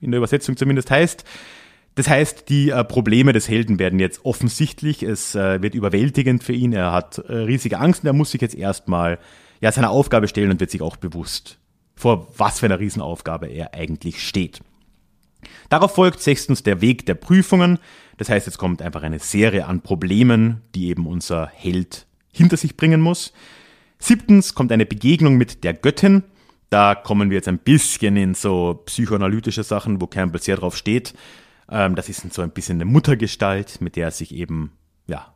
in 0.00 0.10
der 0.10 0.18
Übersetzung 0.18 0.56
zumindest 0.56 0.90
heißt. 0.90 1.24
Das 1.94 2.08
heißt, 2.08 2.48
die 2.48 2.70
äh, 2.70 2.84
Probleme 2.84 3.32
des 3.32 3.48
Helden 3.48 3.78
werden 3.78 3.98
jetzt 3.98 4.24
offensichtlich, 4.24 5.02
es 5.02 5.34
äh, 5.34 5.60
wird 5.60 5.74
überwältigend 5.74 6.42
für 6.42 6.54
ihn, 6.54 6.72
er 6.72 6.92
hat 6.92 7.18
äh, 7.18 7.32
riesige 7.32 7.78
Angst 7.78 8.02
und 8.02 8.06
er 8.06 8.14
muss 8.14 8.30
sich 8.30 8.40
jetzt 8.40 8.54
erstmal 8.54 9.18
ja, 9.60 9.70
seiner 9.70 9.90
Aufgabe 9.90 10.28
stellen 10.28 10.50
und 10.50 10.60
wird 10.60 10.70
sich 10.70 10.80
auch 10.80 10.96
bewusst, 10.96 11.58
vor 11.94 12.28
was 12.38 12.60
für 12.60 12.66
einer 12.66 12.80
Riesenaufgabe 12.80 13.46
er 13.46 13.74
eigentlich 13.74 14.26
steht. 14.26 14.60
Darauf 15.68 15.94
folgt 15.94 16.20
sechstens 16.20 16.62
der 16.62 16.80
Weg 16.80 17.04
der 17.06 17.14
Prüfungen. 17.14 17.78
Das 18.18 18.28
heißt, 18.28 18.46
jetzt 18.46 18.58
kommt 18.58 18.82
einfach 18.82 19.02
eine 19.02 19.18
Serie 19.18 19.66
an 19.66 19.80
Problemen, 19.80 20.62
die 20.74 20.88
eben 20.88 21.06
unser 21.06 21.46
Held 21.46 22.06
hinter 22.32 22.56
sich 22.56 22.76
bringen 22.76 23.00
muss. 23.00 23.32
Siebtens 23.98 24.54
kommt 24.54 24.72
eine 24.72 24.86
Begegnung 24.86 25.36
mit 25.36 25.64
der 25.64 25.74
Göttin. 25.74 26.24
Da 26.70 26.94
kommen 26.94 27.30
wir 27.30 27.36
jetzt 27.36 27.48
ein 27.48 27.58
bisschen 27.58 28.16
in 28.16 28.34
so 28.34 28.82
psychoanalytische 28.86 29.62
Sachen, 29.62 30.00
wo 30.00 30.06
Campbell 30.06 30.42
sehr 30.42 30.56
drauf 30.56 30.76
steht. 30.76 31.14
Ähm, 31.68 31.94
das 31.94 32.08
ist 32.08 32.32
so 32.32 32.42
ein 32.42 32.50
bisschen 32.50 32.78
eine 32.78 32.84
Muttergestalt, 32.84 33.80
mit 33.80 33.96
der 33.96 34.06
er 34.06 34.10
sich 34.10 34.34
eben, 34.34 34.72
ja, 35.06 35.34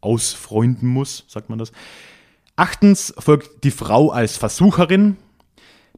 ausfreunden 0.00 0.88
muss, 0.88 1.24
sagt 1.28 1.50
man 1.50 1.58
das. 1.58 1.72
Achtens 2.54 3.12
folgt 3.18 3.64
die 3.64 3.70
Frau 3.70 4.10
als 4.10 4.36
Versucherin. 4.36 5.16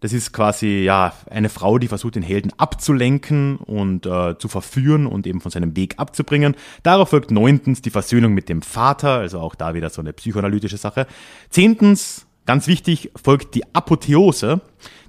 Das 0.01 0.13
ist 0.13 0.33
quasi 0.33 0.85
ja 0.85 1.13
eine 1.29 1.49
Frau, 1.49 1.79
die 1.79 1.89
versucht, 1.89 2.15
den 2.15 2.23
Helden 2.23 2.53
abzulenken 2.57 3.57
und 3.57 4.07
äh, 4.07 4.39
zu 4.39 4.49
verführen 4.49 5.07
und 5.07 5.27
eben 5.27 5.41
von 5.41 5.51
seinem 5.51 5.77
Weg 5.77 5.95
abzubringen. 5.99 6.55
Darauf 6.83 7.11
folgt 7.11 7.31
neuntens 7.31 7.83
die 7.83 7.91
Versöhnung 7.91 8.33
mit 8.33 8.49
dem 8.49 8.63
Vater, 8.63 9.15
also 9.15 9.41
auch 9.41 9.55
da 9.55 9.75
wieder 9.75 9.91
so 9.91 10.01
eine 10.01 10.13
psychoanalytische 10.13 10.77
Sache. 10.77 11.07
Zehntens, 11.51 12.27
ganz 12.47 12.69
wichtig, 12.69 13.11
folgt 13.21 13.55
die 13.55 13.75
Apotheose. 13.75 14.61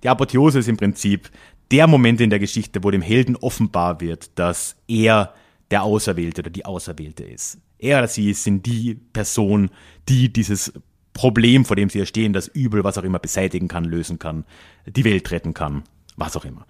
Die 0.04 0.10
Apotheose 0.10 0.60
ist 0.60 0.67
im 0.67 0.78
Prinzip 0.78 1.30
der 1.71 1.86
Moment 1.86 2.19
in 2.19 2.32
der 2.32 2.39
Geschichte, 2.39 2.84
wo 2.84 2.89
dem 2.89 3.04
Helden 3.04 3.36
offenbar 3.36 4.02
wird, 4.02 4.38
dass 4.39 4.75
er 4.88 5.34
der 5.69 5.84
Auserwählte 5.84 6.41
oder 6.41 6.49
die 6.49 6.65
Auserwählte 6.65 7.23
ist. 7.23 7.60
Er 7.78 7.99
oder 7.99 8.08
sie 8.08 8.34
sind 8.34 8.65
die 8.65 8.95
Person, 8.95 9.69
die 10.08 10.34
dieses 10.34 10.73
Problem, 11.19 11.65
vor 11.65 11.75
dem 11.75 11.89
sie 11.89 12.05
stehen, 12.05 12.32
das 12.32 12.47
Übel, 12.47 12.86
was 12.86 12.97
auch 12.97 13.03
immer 13.03 13.19
beseitigen 13.19 13.67
kann, 13.67 13.84
lösen 13.84 14.19
kann, 14.19 14.45
die 14.86 15.03
Welt 15.03 15.29
retten 15.32 15.53
kann, 15.53 15.84
was 16.15 16.38
auch 16.38 16.45
immer. 16.45 16.65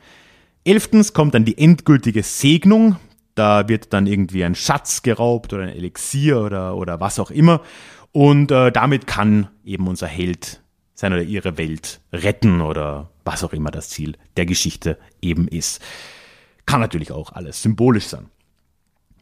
Elftens 0.64 1.14
kommt 1.14 1.36
dann 1.36 1.46
die 1.46 1.60
endgültige 1.60 2.24
Segnung. 2.24 2.96
Da 3.36 3.70
wird 3.70 3.94
dann 3.94 4.08
irgendwie 4.08 4.44
ein 4.44 4.56
Schatz 4.56 5.04
geraubt 5.04 5.54
oder 5.54 5.66
ein 5.66 5.70
Elixier 5.70 6.40
oder, 6.40 6.76
oder 6.76 7.00
was 7.00 7.20
auch 7.20 7.30
immer. 7.30 7.62
Und 8.12 8.50
äh, 8.50 8.72
damit 8.72 9.06
kann 9.06 9.50
eben 9.64 9.88
unser 9.88 10.08
Held 10.08 10.64
seine 10.96 11.18
oder 11.18 11.24
ihre 11.26 11.60
Welt 11.60 12.02
retten 12.12 12.62
oder 12.62 13.12
was 13.24 13.44
auch 13.44 13.54
immer 13.54 13.70
das 13.70 13.90
Ziel 13.90 14.16
der 14.36 14.48
Geschichte 14.48 14.98
eben 15.22 15.48
ist. 15.48 15.80
Kann 16.66 16.80
natürlich 16.80 17.12
auch 17.12 17.34
alles 17.34 17.62
symbolisch 17.62 18.08
sein. 18.08 18.32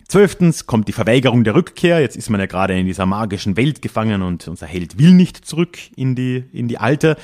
Zwölftens 0.08 0.68
kommt 0.68 0.88
die 0.88 0.94
Verweigerung 0.94 1.44
der 1.44 1.54
Rückkehr. 1.54 2.00
Jetzt 2.00 2.16
ist 2.16 2.30
man 2.30 2.40
ja 2.40 2.46
gerade 2.46 2.80
in 2.80 2.86
dieser 2.86 3.06
magischen 3.06 3.58
Welt 3.58 3.82
gefangen 3.82 4.22
und 4.22 4.48
unser 4.48 4.66
Held 4.66 4.98
will 4.98 5.12
nicht 5.12 5.46
zurück 5.46 5.78
in 5.98 6.16
die, 6.16 6.46
in 6.54 6.70
die 6.70 6.78
alte. 6.78 7.18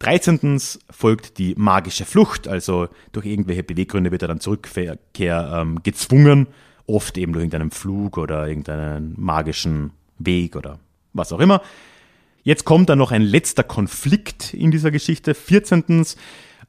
Dreizehntens 0.00 0.80
folgt 0.90 1.38
die 1.38 1.54
magische 1.56 2.04
Flucht, 2.04 2.48
also 2.48 2.88
durch 3.12 3.26
irgendwelche 3.26 3.62
Beweggründe 3.62 4.10
wird 4.10 4.22
er 4.22 4.28
dann 4.28 4.40
Zurückkehr 4.40 4.98
ähm, 5.16 5.80
gezwungen, 5.82 6.48
oft 6.86 7.16
eben 7.18 7.32
durch 7.32 7.44
irgendeinen 7.44 7.70
Flug 7.70 8.18
oder 8.18 8.48
irgendeinen 8.48 9.14
magischen 9.16 9.92
Weg 10.18 10.56
oder 10.56 10.80
was 11.12 11.32
auch 11.32 11.40
immer. 11.40 11.62
Jetzt 12.42 12.64
kommt 12.64 12.88
dann 12.88 12.98
noch 12.98 13.12
ein 13.12 13.22
letzter 13.22 13.62
Konflikt 13.62 14.54
in 14.54 14.70
dieser 14.70 14.90
Geschichte, 14.90 15.34
14. 15.34 16.04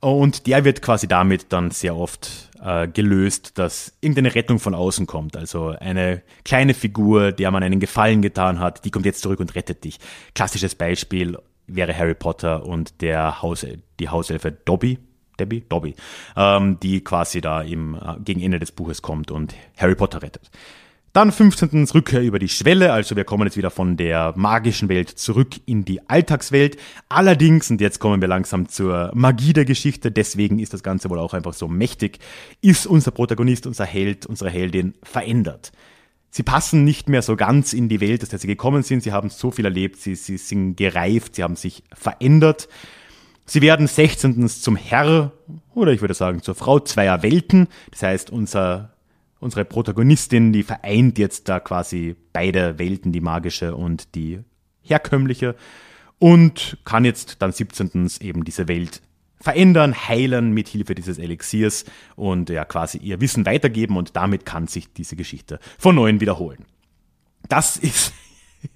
Und 0.01 0.47
der 0.47 0.63
wird 0.63 0.81
quasi 0.81 1.07
damit 1.07 1.51
dann 1.51 1.71
sehr 1.71 1.95
oft 1.95 2.49
äh, 2.62 2.88
gelöst, 2.88 3.57
dass 3.57 3.93
irgendeine 3.99 4.33
Rettung 4.33 4.59
von 4.59 4.73
außen 4.73 5.07
kommt. 5.07 5.35
Also 5.35 5.75
eine 5.79 6.21
kleine 6.45 6.73
Figur, 6.73 7.31
der 7.31 7.51
man 7.51 7.63
einen 7.63 7.79
Gefallen 7.79 8.21
getan 8.21 8.59
hat, 8.59 8.85
die 8.85 8.91
kommt 8.91 9.05
jetzt 9.05 9.21
zurück 9.21 9.39
und 9.39 9.55
rettet 9.55 9.83
dich. 9.83 9.99
Klassisches 10.35 10.75
Beispiel 10.75 11.38
wäre 11.67 11.95
Harry 11.97 12.15
Potter 12.15 12.65
und 12.65 13.01
der 13.01 13.41
Haus, 13.41 13.65
die 13.99 14.09
Hauselfe 14.09 14.51
Dobby. 14.51 14.99
Debbie? 15.38 15.63
Dobby, 15.69 15.95
ähm, 16.35 16.79
die 16.81 17.01
quasi 17.01 17.39
da 17.39 17.62
im, 17.62 17.95
äh, 17.95 18.15
gegen 18.23 18.41
Ende 18.41 18.59
des 18.59 18.73
Buches 18.73 19.01
kommt 19.01 19.31
und 19.31 19.55
Harry 19.77 19.95
Potter 19.95 20.21
rettet. 20.21 20.49
Dann 21.11 21.31
15. 21.31 21.85
Rückkehr 21.95 22.21
über 22.21 22.37
die 22.37 22.49
Schwelle, 22.49 22.93
also 22.93 23.15
wir 23.15 23.23
kommen 23.23 23.47
jetzt 23.47 23.57
wieder 23.57 23.71
von 23.71 23.97
der 23.97 24.33
magischen 24.35 24.89
Welt 24.89 25.09
zurück 25.09 25.55
in 25.65 25.83
die 25.83 26.07
Alltagswelt. 26.07 26.77
Allerdings, 27.09 27.71
und 27.71 27.81
jetzt 27.81 27.99
kommen 27.99 28.21
wir 28.21 28.27
langsam 28.27 28.69
zur 28.69 29.11
Magie 29.15 29.53
der 29.53 29.65
Geschichte, 29.65 30.11
deswegen 30.11 30.59
ist 30.59 30.73
das 30.73 30.83
Ganze 30.83 31.09
wohl 31.09 31.17
auch 31.17 31.33
einfach 31.33 31.53
so 31.53 31.67
mächtig, 31.67 32.19
ist 32.61 32.85
unser 32.85 33.09
Protagonist, 33.09 33.65
unser 33.65 33.85
Held, 33.85 34.27
unsere 34.27 34.51
Heldin 34.51 34.93
verändert. 35.01 35.71
Sie 36.29 36.43
passen 36.43 36.83
nicht 36.83 37.09
mehr 37.09 37.23
so 37.23 37.35
ganz 37.35 37.73
in 37.73 37.89
die 37.89 38.01
Welt, 38.01 38.21
aus 38.21 38.29
der 38.29 38.37
sie 38.37 38.45
gekommen 38.45 38.83
sind, 38.83 39.01
sie 39.01 39.11
haben 39.11 39.31
so 39.31 39.49
viel 39.49 39.65
erlebt, 39.65 39.99
sie, 39.99 40.13
sie 40.13 40.37
sind 40.37 40.75
gereift, 40.75 41.35
sie 41.35 41.43
haben 41.43 41.55
sich 41.55 41.83
verändert. 41.91 42.69
Sie 43.45 43.63
werden 43.63 43.87
16. 43.87 44.47
zum 44.47 44.75
Herr, 44.75 45.31
oder 45.73 45.91
ich 45.91 46.01
würde 46.01 46.13
sagen 46.13 46.43
zur 46.43 46.53
Frau 46.53 46.79
zweier 46.79 47.23
Welten. 47.23 47.67
Das 47.89 48.03
heißt, 48.03 48.29
unser 48.29 48.93
unsere 49.39 49.65
Protagonistin, 49.65 50.54
die 50.54 50.63
vereint 50.63 51.17
jetzt 51.17 51.49
da 51.49 51.60
quasi 51.60 52.15
beide 52.34 52.78
Welten, 52.78 53.12
die 53.12 53.21
magische 53.21 53.75
und 53.75 54.15
die 54.15 54.39
herkömmliche, 54.82 55.56
und 56.19 56.78
kann 56.84 57.06
jetzt 57.06 57.41
dann 57.41 57.52
17. 57.52 58.10
eben 58.19 58.43
diese 58.43 58.67
Welt 58.67 59.02
verändern, 59.41 59.95
heilen 60.08 60.52
mit 60.52 60.67
Hilfe 60.67 60.95
dieses 60.95 61.17
Elixiers 61.17 61.86
und 62.15 62.49
ja 62.49 62.65
quasi 62.65 62.97
ihr 62.97 63.21
Wissen 63.21 63.45
weitergeben 63.45 63.95
und 63.95 64.15
damit 64.15 64.45
kann 64.45 64.67
sich 64.67 64.91
diese 64.93 65.15
Geschichte 65.15 65.60
von 65.78 65.95
neuem 65.95 66.19
wiederholen. 66.19 66.65
Das 67.47 67.78
ist 67.78 68.13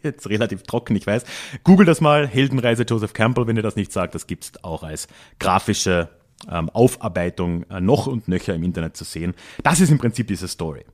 jetzt 0.01 0.29
relativ 0.29 0.63
trocken, 0.63 0.95
ich 0.95 1.05
weiß. 1.05 1.25
Google 1.65 1.85
das 1.85 1.99
mal, 1.99 2.25
Heldenreise 2.25 2.83
Joseph 2.83 3.11
Campbell, 3.11 3.47
wenn 3.47 3.57
ihr 3.57 3.63
das 3.63 3.75
nicht 3.75 3.91
sagt, 3.91 4.15
das 4.15 4.27
gibt's 4.27 4.51
auch 4.63 4.83
als 4.83 5.09
grafische 5.39 6.09
ähm, 6.49 6.69
Aufarbeitung 6.69 7.63
äh, 7.69 7.81
noch 7.81 8.07
und 8.07 8.27
nöcher 8.27 8.53
im 8.53 8.63
Internet 8.63 8.97
zu 8.97 9.03
sehen. 9.03 9.33
Das 9.63 9.79
ist 9.79 9.89
im 9.89 9.97
Prinzip 9.97 10.27
diese 10.27 10.47
Story. 10.47 10.85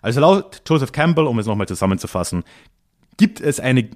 Also 0.00 0.20
laut 0.20 0.62
Joseph 0.66 0.92
Campbell, 0.92 1.26
um 1.26 1.38
es 1.38 1.46
nochmal 1.46 1.68
zusammenzufassen, 1.68 2.44
gibt 3.16 3.40
es 3.40 3.60
eine 3.60 3.88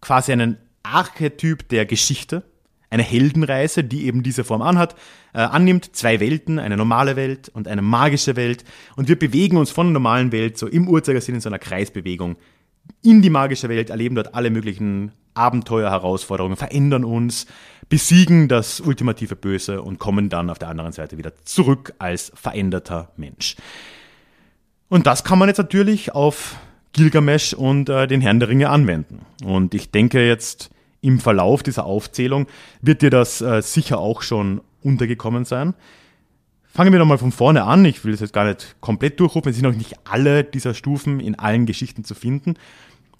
quasi 0.00 0.32
einen 0.32 0.58
Archetyp 0.82 1.68
der 1.68 1.86
Geschichte, 1.86 2.42
eine 2.90 3.02
Heldenreise, 3.02 3.82
die 3.82 4.06
eben 4.06 4.22
diese 4.22 4.44
Form 4.44 4.62
anhat, 4.62 4.94
äh, 5.32 5.38
annimmt, 5.38 5.96
zwei 5.96 6.20
Welten, 6.20 6.58
eine 6.58 6.76
normale 6.76 7.16
Welt 7.16 7.48
und 7.48 7.66
eine 7.68 7.82
magische 7.82 8.36
Welt. 8.36 8.64
Und 8.94 9.08
wir 9.08 9.18
bewegen 9.18 9.56
uns 9.56 9.70
von 9.70 9.88
der 9.88 9.94
normalen 9.94 10.30
Welt 10.30 10.58
so 10.58 10.66
im 10.66 10.88
Uhrzeigersinn 10.88 11.36
in 11.36 11.40
so 11.40 11.48
einer 11.48 11.58
Kreisbewegung 11.58 12.36
in 13.02 13.22
die 13.22 13.30
magische 13.30 13.68
Welt, 13.68 13.90
erleben 13.90 14.14
dort 14.14 14.34
alle 14.34 14.50
möglichen 14.50 15.12
Abenteuer, 15.36 15.90
Herausforderungen, 15.90 16.56
verändern 16.56 17.04
uns, 17.04 17.46
besiegen 17.88 18.48
das 18.48 18.80
ultimative 18.80 19.36
Böse 19.36 19.82
und 19.82 19.98
kommen 19.98 20.28
dann 20.28 20.50
auf 20.50 20.58
der 20.58 20.68
anderen 20.68 20.92
Seite 20.92 21.18
wieder 21.18 21.32
zurück 21.44 21.94
als 21.98 22.32
veränderter 22.34 23.10
Mensch. 23.16 23.56
Und 24.88 25.06
das 25.06 25.24
kann 25.24 25.38
man 25.38 25.48
jetzt 25.48 25.58
natürlich 25.58 26.14
auf 26.14 26.56
Gilgamesh 26.92 27.52
und 27.54 27.88
äh, 27.88 28.06
den 28.06 28.20
Herrn 28.20 28.40
der 28.40 28.48
Ringe 28.48 28.70
anwenden. 28.70 29.20
Und 29.44 29.74
ich 29.74 29.90
denke 29.90 30.26
jetzt 30.26 30.70
im 31.00 31.20
Verlauf 31.20 31.62
dieser 31.62 31.84
Aufzählung 31.84 32.46
wird 32.80 33.02
dir 33.02 33.10
das 33.10 33.40
äh, 33.40 33.60
sicher 33.62 33.98
auch 33.98 34.22
schon 34.22 34.60
untergekommen 34.82 35.44
sein. 35.44 35.74
Fangen 36.64 36.92
wir 36.92 36.98
nochmal 36.98 37.18
von 37.18 37.32
vorne 37.32 37.64
an. 37.64 37.84
Ich 37.84 38.04
will 38.04 38.12
es 38.12 38.20
jetzt 38.20 38.32
gar 38.32 38.44
nicht 38.44 38.76
komplett 38.80 39.18
durchrufen. 39.20 39.48
Es 39.48 39.56
sind 39.56 39.64
noch 39.64 39.74
nicht 39.74 39.94
alle 40.04 40.44
dieser 40.44 40.74
Stufen 40.74 41.20
in 41.20 41.38
allen 41.38 41.64
Geschichten 41.64 42.04
zu 42.04 42.14
finden. 42.14 42.54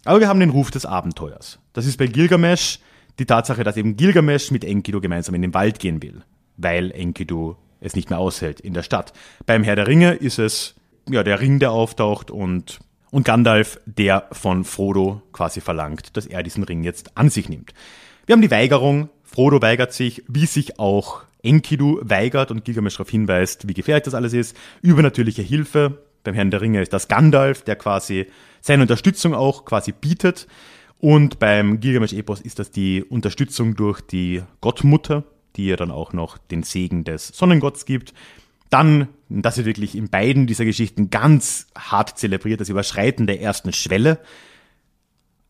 Aber 0.05 0.21
wir 0.21 0.29
haben 0.29 0.41
den 0.41 0.51
Ruf 0.51 0.71
des 0.71 0.87
Abenteuers. 0.87 1.59
Das 1.73 1.87
ist 1.87 1.99
bei 1.99 2.07
Gilgamesh 2.07 2.81
die 3.19 3.27
Tatsache, 3.27 3.65
dass 3.65 3.77
eben 3.77 3.97
Gilgamesh 3.97 4.51
mit 4.51 4.65
Enkidu 4.65 5.01
gemeinsam 5.01 5.35
in 5.35 5.43
den 5.43 5.55
Wald 5.55 5.79
gehen 5.79 6.03
will, 6.03 6.23
weil 6.57 6.91
Enkidu 6.93 7.57
es 7.81 7.95
nicht 7.95 8.11
mehr 8.11 8.19
aushält 8.19 8.61
in 8.61 8.75
der 8.75 8.83
Stadt. 8.83 9.13
Beim 9.47 9.65
Herr 9.65 9.77
der 9.77 9.87
Ringe 9.87 10.15
ist 10.15 10.39
es 10.39 10.75
ja 11.09 11.23
der 11.23 11.41
Ring, 11.41 11.59
der 11.59 11.73
auftaucht 11.73 12.31
und 12.31 12.81
und 13.11 13.25
Gandalf, 13.25 13.81
der 13.87 14.29
von 14.33 14.65
Frodo 14.65 15.23
quasi 15.33 15.61
verlangt, 15.61 16.17
dass 16.17 16.27
er 16.27 16.43
diesen 16.43 16.65
Ring 16.65 16.83
jetzt 16.85 17.17
an 17.17 17.31
sich 17.31 17.49
nimmt. 17.49 17.73
Wir 18.27 18.35
haben 18.35 18.43
die 18.43 18.51
Weigerung, 18.51 19.09
Frodo 19.23 19.63
weigert 19.63 19.93
sich, 19.93 20.25
wie 20.29 20.47
sich 20.47 20.79
auch 20.79 21.23
Enkidu 21.43 22.01
weigert 22.03 22.51
und 22.51 22.65
Gilgamesh 22.65 22.95
darauf 22.95 23.11
hinweist, 23.11 23.69
wie 23.69 23.75
gefährlich 23.75 24.05
das 24.05 24.15
alles 24.15 24.33
ist. 24.33 24.57
Übernatürliche 24.83 25.43
Hilfe. 25.43 26.03
Beim 26.27 26.35
Herrn 26.35 26.51
der 26.51 26.61
Ringe 26.61 26.83
ist 26.83 26.93
das 26.93 27.09
Gandalf, 27.09 27.63
der 27.63 27.77
quasi 27.77 28.27
seine 28.61 28.83
Unterstützung 28.83 29.35
auch 29.35 29.65
quasi 29.65 29.93
bietet. 29.93 30.47
Und 30.99 31.39
beim 31.39 31.81
Gilgamesch-Epos 31.81 32.41
ist 32.41 32.59
das 32.59 32.71
die 32.71 33.05
Unterstützung 33.05 33.77
durch 33.77 34.01
die 34.01 34.43
Gottmutter, 34.61 35.25
die 35.57 35.67
ja 35.67 35.77
dann 35.77 35.91
auch 35.91 36.13
noch 36.13 36.39
den 36.39 36.63
Segen 36.63 37.05
des 37.05 37.29
Sonnengotts 37.29 37.85
gibt. 37.85 38.13
Dann, 38.71 39.09
das 39.29 39.59
ist 39.59 39.67
wirklich 39.67 39.95
in 39.95 40.09
beiden 40.09 40.47
dieser 40.47 40.65
Geschichten 40.65 41.11
ganz 41.11 41.69
hart 41.77 42.19
zelebriert, 42.19 42.61
das 42.61 42.69
Überschreiten 42.69 43.27
der 43.27 43.41
ersten 43.41 43.73
Schwelle. 43.73 44.19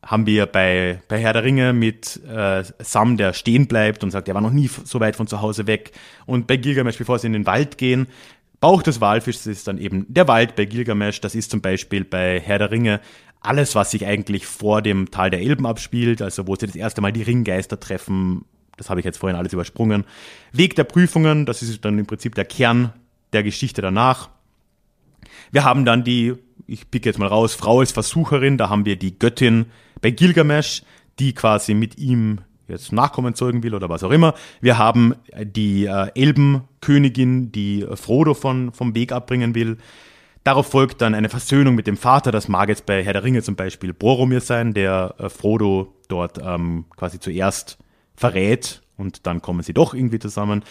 Haben 0.02 0.26
wir 0.26 0.46
bei, 0.46 1.00
bei 1.08 1.18
Herr 1.18 1.32
der 1.32 1.42
Ringe 1.42 1.72
mit 1.72 2.20
äh, 2.28 2.62
Sam, 2.78 3.16
der 3.16 3.32
stehen 3.32 3.66
bleibt 3.66 4.04
und 4.04 4.10
sagt, 4.10 4.28
er 4.28 4.34
war 4.34 4.42
noch 4.42 4.52
nie 4.52 4.68
so 4.68 5.00
weit 5.00 5.16
von 5.16 5.26
zu 5.26 5.40
Hause 5.40 5.66
weg. 5.66 5.92
Und 6.26 6.46
bei 6.46 6.56
Gilgamesh, 6.56 6.98
bevor 6.98 7.18
sie 7.18 7.26
in 7.26 7.32
den 7.32 7.46
Wald 7.46 7.78
gehen, 7.78 8.06
Bauch 8.60 8.82
des 8.82 9.00
Walfischs 9.00 9.46
ist 9.46 9.68
dann 9.68 9.78
eben 9.78 10.06
der 10.08 10.28
Wald 10.28 10.56
bei 10.56 10.64
Gilgamesh. 10.64 11.20
Das 11.20 11.34
ist 11.34 11.50
zum 11.50 11.60
Beispiel 11.60 12.04
bei 12.04 12.40
Herr 12.40 12.58
der 12.58 12.70
Ringe 12.70 13.00
alles, 13.40 13.74
was 13.74 13.90
sich 13.90 14.06
eigentlich 14.06 14.46
vor 14.46 14.82
dem 14.82 15.10
Tal 15.10 15.30
der 15.30 15.40
Elben 15.40 15.66
abspielt, 15.66 16.20
also 16.22 16.46
wo 16.46 16.56
sie 16.56 16.66
das 16.66 16.74
erste 16.74 17.00
Mal 17.00 17.12
die 17.12 17.22
Ringgeister 17.22 17.78
treffen, 17.78 18.44
das 18.76 18.90
habe 18.90 19.00
ich 19.00 19.06
jetzt 19.06 19.18
vorhin 19.18 19.36
alles 19.36 19.52
übersprungen. 19.52 20.04
Weg 20.52 20.74
der 20.76 20.84
Prüfungen, 20.84 21.46
das 21.46 21.62
ist 21.62 21.84
dann 21.84 21.98
im 21.98 22.06
Prinzip 22.06 22.34
der 22.34 22.44
Kern 22.44 22.92
der 23.32 23.42
Geschichte 23.42 23.82
danach. 23.82 24.28
Wir 25.50 25.64
haben 25.64 25.84
dann 25.84 26.04
die, 26.04 26.34
ich 26.66 26.90
pick 26.90 27.06
jetzt 27.06 27.18
mal 27.18 27.28
raus, 27.28 27.54
Frau 27.54 27.80
als 27.80 27.92
Versucherin, 27.92 28.58
da 28.58 28.68
haben 28.68 28.84
wir 28.84 28.96
die 28.96 29.18
Göttin 29.18 29.66
bei 30.00 30.10
Gilgamesh, 30.10 30.82
die 31.18 31.32
quasi 31.32 31.74
mit 31.74 31.98
ihm 31.98 32.40
jetzt 32.68 32.92
Nachkommen 32.92 33.34
zeugen 33.34 33.62
will 33.62 33.74
oder 33.74 33.88
was 33.88 34.02
auch 34.02 34.10
immer. 34.10 34.34
Wir 34.60 34.78
haben 34.78 35.14
die 35.40 35.86
äh, 35.86 36.10
Elbenkönigin, 36.14 37.52
die 37.52 37.86
Frodo 37.94 38.34
von, 38.34 38.72
vom 38.72 38.94
Weg 38.94 39.12
abbringen 39.12 39.54
will. 39.54 39.78
Darauf 40.44 40.68
folgt 40.70 41.00
dann 41.00 41.14
eine 41.14 41.28
Versöhnung 41.28 41.74
mit 41.74 41.88
dem 41.88 41.96
Vater. 41.96 42.30
Das 42.30 42.46
mag 42.46 42.68
jetzt 42.68 42.86
bei 42.86 43.02
Herr 43.02 43.12
der 43.12 43.24
Ringe 43.24 43.42
zum 43.42 43.56
Beispiel 43.56 43.92
Boromir 43.92 44.40
sein, 44.40 44.74
der 44.74 45.14
äh, 45.18 45.28
Frodo 45.28 45.92
dort 46.08 46.38
ähm, 46.42 46.84
quasi 46.96 47.18
zuerst 47.18 47.78
verrät 48.14 48.80
und 48.96 49.26
dann 49.26 49.42
kommen 49.42 49.62
sie 49.62 49.74
doch 49.74 49.92
irgendwie 49.92 50.18
zusammen. 50.18 50.62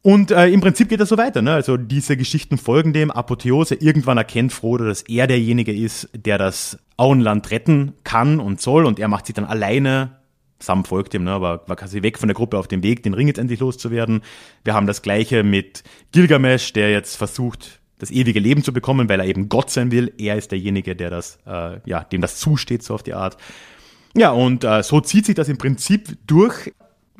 Und 0.00 0.32
äh, 0.32 0.48
im 0.48 0.60
Prinzip 0.60 0.88
geht 0.88 1.00
das 1.00 1.10
so 1.10 1.16
weiter. 1.16 1.42
Ne? 1.42 1.52
Also 1.52 1.76
diese 1.76 2.16
Geschichten 2.16 2.58
folgen 2.58 2.92
dem 2.92 3.10
Apotheose. 3.10 3.76
Irgendwann 3.76 4.18
erkennt 4.18 4.52
Frodo, 4.52 4.84
dass 4.84 5.02
er 5.02 5.28
derjenige 5.28 5.72
ist, 5.72 6.08
der 6.14 6.38
das 6.38 6.78
Auenland 6.96 7.50
retten 7.52 7.92
kann 8.02 8.40
und 8.40 8.60
soll. 8.60 8.84
Und 8.84 8.98
er 8.98 9.06
macht 9.06 9.26
sich 9.26 9.34
dann 9.34 9.44
alleine 9.44 10.16
Sam 10.62 10.84
folgt 10.84 11.14
ihm, 11.14 11.24
ne, 11.24 11.32
aber 11.32 11.62
war 11.66 11.76
quasi 11.76 12.02
weg 12.02 12.18
von 12.18 12.28
der 12.28 12.34
Gruppe 12.34 12.58
auf 12.58 12.68
dem 12.68 12.82
Weg, 12.82 13.02
den 13.02 13.14
Ring 13.14 13.26
jetzt 13.26 13.38
endlich 13.38 13.60
loszuwerden. 13.60 14.22
Wir 14.64 14.74
haben 14.74 14.86
das 14.86 15.02
gleiche 15.02 15.42
mit 15.42 15.82
Gilgamesh, 16.12 16.72
der 16.72 16.90
jetzt 16.90 17.16
versucht, 17.16 17.80
das 17.98 18.10
ewige 18.10 18.40
Leben 18.40 18.64
zu 18.64 18.72
bekommen, 18.72 19.08
weil 19.08 19.20
er 19.20 19.26
eben 19.26 19.48
Gott 19.48 19.70
sein 19.70 19.90
will. 19.90 20.12
Er 20.18 20.36
ist 20.36 20.50
derjenige, 20.50 20.96
der 20.96 21.10
das, 21.10 21.38
äh, 21.46 21.78
ja, 21.84 22.02
dem 22.04 22.20
das 22.20 22.38
zusteht, 22.38 22.82
so 22.82 22.94
auf 22.94 23.02
die 23.02 23.14
Art. 23.14 23.36
Ja, 24.16 24.30
und 24.30 24.64
äh, 24.64 24.82
so 24.82 25.00
zieht 25.00 25.26
sich 25.26 25.34
das 25.34 25.48
im 25.48 25.58
Prinzip 25.58 26.16
durch. 26.26 26.72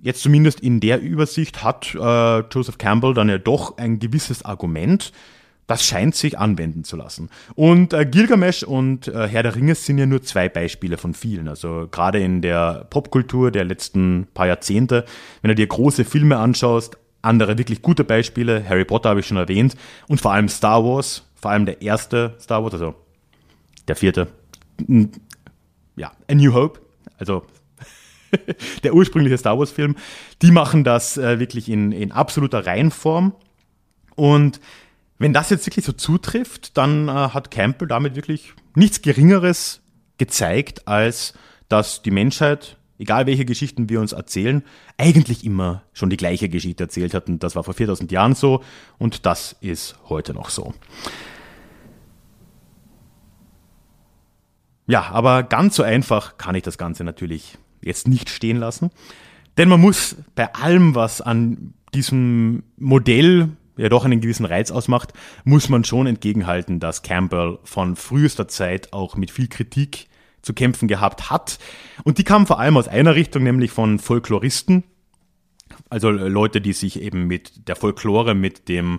Jetzt 0.02 0.22
zumindest 0.22 0.60
in 0.60 0.80
der 0.80 1.00
Übersicht 1.00 1.62
hat 1.62 1.94
äh, 1.94 2.40
Joseph 2.40 2.78
Campbell 2.78 3.14
dann 3.14 3.28
ja 3.28 3.38
doch 3.38 3.78
ein 3.78 4.00
gewisses 4.00 4.44
Argument. 4.44 5.12
Das 5.72 5.86
scheint 5.86 6.14
sich 6.14 6.38
anwenden 6.38 6.84
zu 6.84 6.96
lassen. 6.96 7.30
Und 7.54 7.94
äh, 7.94 8.04
Gilgamesh 8.04 8.62
und 8.62 9.08
äh, 9.08 9.26
Herr 9.26 9.42
der 9.42 9.56
Ringe 9.56 9.74
sind 9.74 9.96
ja 9.96 10.04
nur 10.04 10.22
zwei 10.22 10.50
Beispiele 10.50 10.98
von 10.98 11.14
vielen. 11.14 11.48
Also 11.48 11.88
gerade 11.90 12.18
in 12.18 12.42
der 12.42 12.86
Popkultur 12.90 13.50
der 13.50 13.64
letzten 13.64 14.26
paar 14.34 14.46
Jahrzehnte, 14.46 15.06
wenn 15.40 15.48
du 15.48 15.54
dir 15.54 15.66
große 15.66 16.04
Filme 16.04 16.36
anschaust, 16.36 16.98
andere 17.22 17.56
wirklich 17.56 17.80
gute 17.80 18.04
Beispiele, 18.04 18.68
Harry 18.68 18.84
Potter 18.84 19.08
habe 19.08 19.20
ich 19.20 19.26
schon 19.26 19.38
erwähnt, 19.38 19.74
und 20.08 20.20
vor 20.20 20.34
allem 20.34 20.50
Star 20.50 20.84
Wars, 20.84 21.26
vor 21.36 21.52
allem 21.52 21.64
der 21.64 21.80
erste 21.80 22.36
Star 22.38 22.62
Wars, 22.62 22.74
also 22.74 22.94
der 23.88 23.96
vierte, 23.96 24.28
ja, 25.96 26.12
A 26.30 26.34
New 26.34 26.52
Hope, 26.52 26.80
also 27.16 27.46
der 28.84 28.92
ursprüngliche 28.92 29.38
Star 29.38 29.58
Wars-Film, 29.58 29.96
die 30.42 30.50
machen 30.50 30.84
das 30.84 31.16
äh, 31.16 31.38
wirklich 31.38 31.70
in, 31.70 31.92
in 31.92 32.12
absoluter 32.12 32.66
Reihenform. 32.66 33.32
Und 34.14 34.60
wenn 35.22 35.32
das 35.32 35.50
jetzt 35.50 35.64
wirklich 35.66 35.84
so 35.84 35.92
zutrifft, 35.92 36.76
dann 36.76 37.06
äh, 37.06 37.12
hat 37.12 37.52
Campbell 37.52 37.86
damit 37.86 38.16
wirklich 38.16 38.54
nichts 38.74 39.02
Geringeres 39.02 39.80
gezeigt, 40.18 40.88
als 40.88 41.34
dass 41.68 42.02
die 42.02 42.10
Menschheit, 42.10 42.76
egal 42.98 43.26
welche 43.26 43.44
Geschichten 43.44 43.88
wir 43.88 44.00
uns 44.00 44.10
erzählen, 44.10 44.64
eigentlich 44.98 45.44
immer 45.44 45.84
schon 45.92 46.10
die 46.10 46.16
gleiche 46.16 46.48
Geschichte 46.48 46.82
erzählt 46.82 47.14
hat. 47.14 47.28
Und 47.28 47.44
das 47.44 47.54
war 47.54 47.62
vor 47.62 47.72
4000 47.72 48.10
Jahren 48.10 48.34
so 48.34 48.64
und 48.98 49.24
das 49.24 49.54
ist 49.60 49.94
heute 50.08 50.34
noch 50.34 50.50
so. 50.50 50.74
Ja, 54.88 55.02
aber 55.12 55.44
ganz 55.44 55.76
so 55.76 55.84
einfach 55.84 56.36
kann 56.36 56.56
ich 56.56 56.64
das 56.64 56.78
Ganze 56.78 57.04
natürlich 57.04 57.58
jetzt 57.80 58.08
nicht 58.08 58.28
stehen 58.28 58.56
lassen. 58.56 58.90
Denn 59.56 59.68
man 59.68 59.80
muss 59.80 60.16
bei 60.34 60.52
allem, 60.52 60.96
was 60.96 61.20
an 61.20 61.74
diesem 61.94 62.64
Modell 62.76 63.50
ja 63.76 63.88
doch 63.88 64.04
einen 64.04 64.20
gewissen 64.20 64.46
Reiz 64.46 64.70
ausmacht, 64.70 65.12
muss 65.44 65.68
man 65.68 65.84
schon 65.84 66.06
entgegenhalten, 66.06 66.80
dass 66.80 67.02
Campbell 67.02 67.58
von 67.64 67.96
frühester 67.96 68.48
Zeit 68.48 68.92
auch 68.92 69.16
mit 69.16 69.30
viel 69.30 69.48
Kritik 69.48 70.08
zu 70.42 70.54
kämpfen 70.54 70.88
gehabt 70.88 71.30
hat. 71.30 71.58
Und 72.04 72.18
die 72.18 72.24
kam 72.24 72.46
vor 72.46 72.58
allem 72.58 72.76
aus 72.76 72.88
einer 72.88 73.14
Richtung, 73.14 73.44
nämlich 73.44 73.70
von 73.70 73.98
Folkloristen, 73.98 74.84
also 75.88 76.10
Leute, 76.10 76.60
die 76.60 76.72
sich 76.72 77.00
eben 77.00 77.26
mit 77.26 77.68
der 77.68 77.76
Folklore, 77.76 78.34
mit 78.34 78.68
dem 78.68 78.98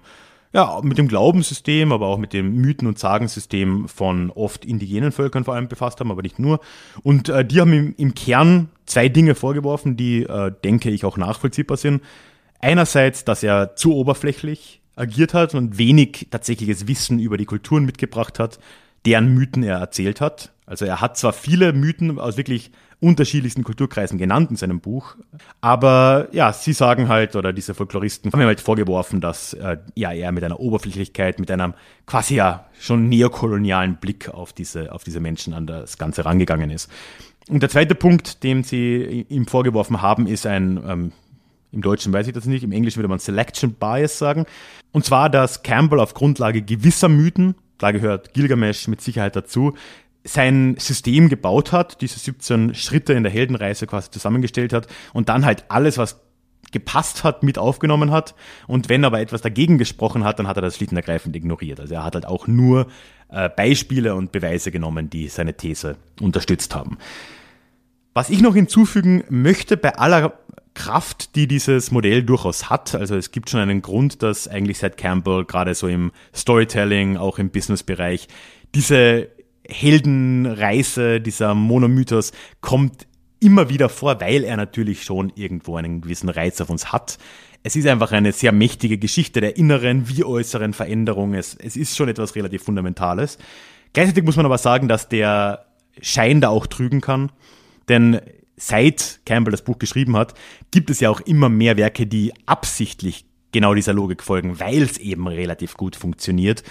ja, 0.56 0.80
mit 0.84 1.00
dem 1.00 1.08
Glaubenssystem, 1.08 1.92
aber 1.92 2.06
auch 2.06 2.20
mit 2.20 2.32
dem 2.32 2.54
Mythen- 2.62 2.88
und 2.88 3.00
Sagensystem 3.00 3.88
von 3.88 4.30
oft 4.30 4.66
indigenen 4.66 5.12
Völkern 5.12 5.44
vor 5.44 5.56
allem 5.56 5.68
befasst 5.68 6.00
haben, 6.00 6.12
aber 6.12 6.22
nicht 6.22 6.38
nur. 6.38 6.60
Und 7.02 7.28
äh, 7.28 7.44
die 7.44 7.60
haben 7.60 7.74
im, 7.74 7.96
im, 7.98 8.14
Kern 8.14 8.70
zwei 8.86 9.10
Dinge 9.10 9.34
vorgeworfen, 9.34 9.98
die, 9.98 10.22
äh, 10.22 10.52
denke 10.64 10.92
ich, 10.92 11.06
auch 11.06 11.18
nachvollziehbar 11.18 11.78
sind. 11.78 12.04
Einerseits, 12.64 13.26
dass 13.26 13.44
er 13.44 13.76
zu 13.76 13.94
oberflächlich 13.94 14.82
agiert 14.96 15.34
hat 15.34 15.54
und 15.54 15.78
wenig 15.78 16.28
tatsächliches 16.32 16.88
Wissen 16.88 17.20
über 17.20 17.36
die 17.36 17.44
Kulturen 17.44 17.84
mitgebracht 17.84 18.40
hat, 18.40 18.58
deren 19.06 19.34
Mythen 19.34 19.64
er 19.64 19.80
erzählt 19.80 20.22
hat. 20.22 20.54
Also 20.66 20.86
er 20.86 21.02
hat 21.02 21.18
zwar 21.18 21.34
viele 21.34 21.74
Mythen 21.74 22.18
aus 22.20 22.38
wirklich 22.38 22.72
unterschiedlichsten 23.02 23.66
Kulturkreisen 23.66 24.18
genannt 24.18 24.50
in 24.50 24.56
seinem 24.56 24.80
Buch. 24.80 25.18
Aber 25.60 26.30
ja, 26.32 26.54
sie 26.54 26.72
sagen 26.72 27.10
halt, 27.10 27.36
oder 27.36 27.52
diese 27.52 27.74
Folkloristen 27.74 28.32
haben 28.32 28.40
ihm 28.40 28.48
halt 28.48 28.62
vorgeworfen, 28.62 29.20
dass 29.20 29.54
äh, 29.56 29.80
ja 29.96 30.14
er 30.14 30.32
mit 30.32 30.46
einer 30.46 30.62
Oberflächlichkeit, 30.62 31.42
mit 31.42 31.52
einem 31.52 31.74
quasi 32.06 32.36
ja 32.36 32.70
schon 32.80 33.10
neokolonialen 33.10 33.98
Blick 33.98 34.30
auf 34.30 34.54
diese, 34.54 34.94
auf 34.94 35.04
diese 35.04 35.20
Menschen 35.20 35.54
an 35.54 35.68
das 35.68 35.98
Ganze 35.98 36.24
rangegangen 36.24 36.70
ist. 36.70 36.90
Und 37.50 37.62
der 37.62 37.70
zweite 37.70 37.94
Punkt, 37.94 38.42
den 38.44 38.64
sie 38.64 39.26
ihm 39.28 39.48
vorgeworfen 39.48 40.02
haben, 40.02 40.28
ist 40.28 40.48
ein, 40.48 40.82
ähm, 40.88 41.12
im 41.74 41.82
Deutschen 41.82 42.14
weiß 42.14 42.28
ich 42.28 42.34
das 42.34 42.46
nicht, 42.46 42.64
im 42.64 42.72
Englischen 42.72 42.98
würde 42.98 43.10
man 43.10 43.20
Selection 43.20 43.74
Bias 43.74 44.18
sagen. 44.18 44.46
Und 44.92 45.06
zwar, 45.06 45.30
dass 45.30 45.64
Campbell 45.64 46.00
auf 46.00 46.14
Grundlage 46.14 46.62
gewisser 46.62 47.10
Mythen, 47.10 47.56
da 47.78 47.92
gehört 47.92 48.34
Gilgamesh 48.34 48.88
mit 48.88 49.02
Sicherheit 49.02 49.36
dazu, 49.36 49.74
sein 50.24 50.76
System 50.80 51.28
gebaut 51.28 51.72
hat, 51.72 52.02
diese 52.02 52.20
17 52.20 52.76
Schritte 52.76 53.14
in 53.14 53.24
der 53.24 53.32
Heldenreise 53.32 53.88
quasi 53.88 54.10
zusammengestellt 54.12 54.72
hat 54.72 54.88
und 55.14 55.28
dann 55.30 55.46
halt 55.46 55.66
alles, 55.68 55.98
was 55.98 56.22
gepasst 56.72 57.24
hat, 57.24 57.44
mit 57.44 57.58
aufgenommen 57.58 58.12
hat. 58.12 58.36
Und 58.68 58.90
wenn 58.90 59.04
aber 59.04 59.20
etwas 59.20 59.42
dagegen 59.42 59.78
gesprochen 59.78 60.24
hat, 60.24 60.40
dann 60.40 60.48
hat 60.48 60.58
er 60.58 60.62
das 60.62 60.78
schlicht 60.78 60.92
und 60.92 60.98
ergreifend 60.98 61.36
ignoriert. 61.36 61.80
Also 61.80 61.96
er 61.96 62.04
hat 62.04 62.16
halt 62.16 62.26
auch 62.26 62.48
nur 62.48 62.88
äh, 63.30 63.50
Beispiele 63.50 64.16
und 64.16 64.32
Beweise 64.32 64.72
genommen, 64.72 65.10
die 65.10 65.28
seine 65.28 65.56
These 65.56 65.98
unterstützt 66.22 66.74
haben. 66.74 66.98
Was 68.14 68.30
ich 68.30 68.42
noch 68.42 68.54
hinzufügen 68.54 69.24
möchte, 69.30 69.76
bei 69.76 69.96
aller 69.96 70.34
Kraft, 70.74 71.36
die 71.36 71.48
dieses 71.48 71.92
Modell 71.92 72.24
durchaus 72.24 72.70
hat, 72.70 72.96
also 72.96 73.16
es 73.16 73.32
gibt 73.32 73.50
schon 73.50 73.60
einen 73.60 73.82
Grund, 73.82 74.24
dass 74.24 74.48
eigentlich 74.48 74.80
seit 74.80 74.98
Campbell 74.98 75.46
gerade 75.46 75.76
so 75.76 75.88
im 75.88 76.12
Storytelling, 76.34 77.18
auch 77.18 77.38
im 77.38 77.50
Businessbereich, 77.50 78.28
diese 78.74 79.30
Heldenreise, 79.68 81.22
dieser 81.22 81.54
Monomythos 81.54 82.32
kommt 82.62 83.08
immer 83.40 83.70
wieder 83.70 83.90
vor, 83.90 84.20
weil 84.22 84.44
er 84.44 84.58
natürlich 84.58 85.04
schon 85.04 85.32
irgendwo 85.36 85.76
einen 85.76 86.02
gewissen 86.02 86.30
Reiz 86.30 86.60
auf 86.62 86.70
uns 86.70 86.92
hat. 86.92 87.18
Es 87.62 87.76
ist 87.76 87.88
einfach 87.88 88.12
eine 88.12 88.32
sehr 88.32 88.52
mächtige 88.52 88.98
Geschichte 88.98 89.42
der 89.42 89.58
inneren 89.58 90.10
wie 90.10 90.24
äußeren 90.24 90.74
Veränderung. 90.74 91.34
Es, 91.34 91.56
es 91.56 91.76
ist 91.76 91.96
schon 91.96 92.10
etwas 92.10 92.36
relativ 92.36 92.64
Fundamentales. 92.64 93.38
Gleichzeitig 93.94 94.24
muss 94.24 94.36
man 94.36 94.46
aber 94.46 94.58
sagen, 94.58 94.88
dass 94.88 95.08
der 95.08 95.66
Schein 96.02 96.42
da 96.42 96.50
auch 96.50 96.68
trügen 96.68 97.00
kann. 97.00 97.32
Denn 97.90 98.20
seit 98.56 99.22
Campbell 99.26 99.52
das 99.52 99.64
Buch 99.64 99.80
geschrieben 99.80 100.16
hat, 100.16 100.34
gibt 100.72 100.90
es 100.90 101.00
ja 101.00 101.10
auch 101.10 101.22
immer 101.22 101.50
mehr 101.50 101.78
Werke, 101.78 102.08
die 102.08 102.34
absichtlich 102.46 103.26
genau 103.52 103.74
dieser 103.74 103.94
Logik 103.94 104.24
folgen, 104.24 104.60
weil 104.60 104.82
es 104.82 104.98
eben 104.98 105.28
relativ 105.28 105.76
gut 105.76 105.96
funktioniert. 105.96 106.64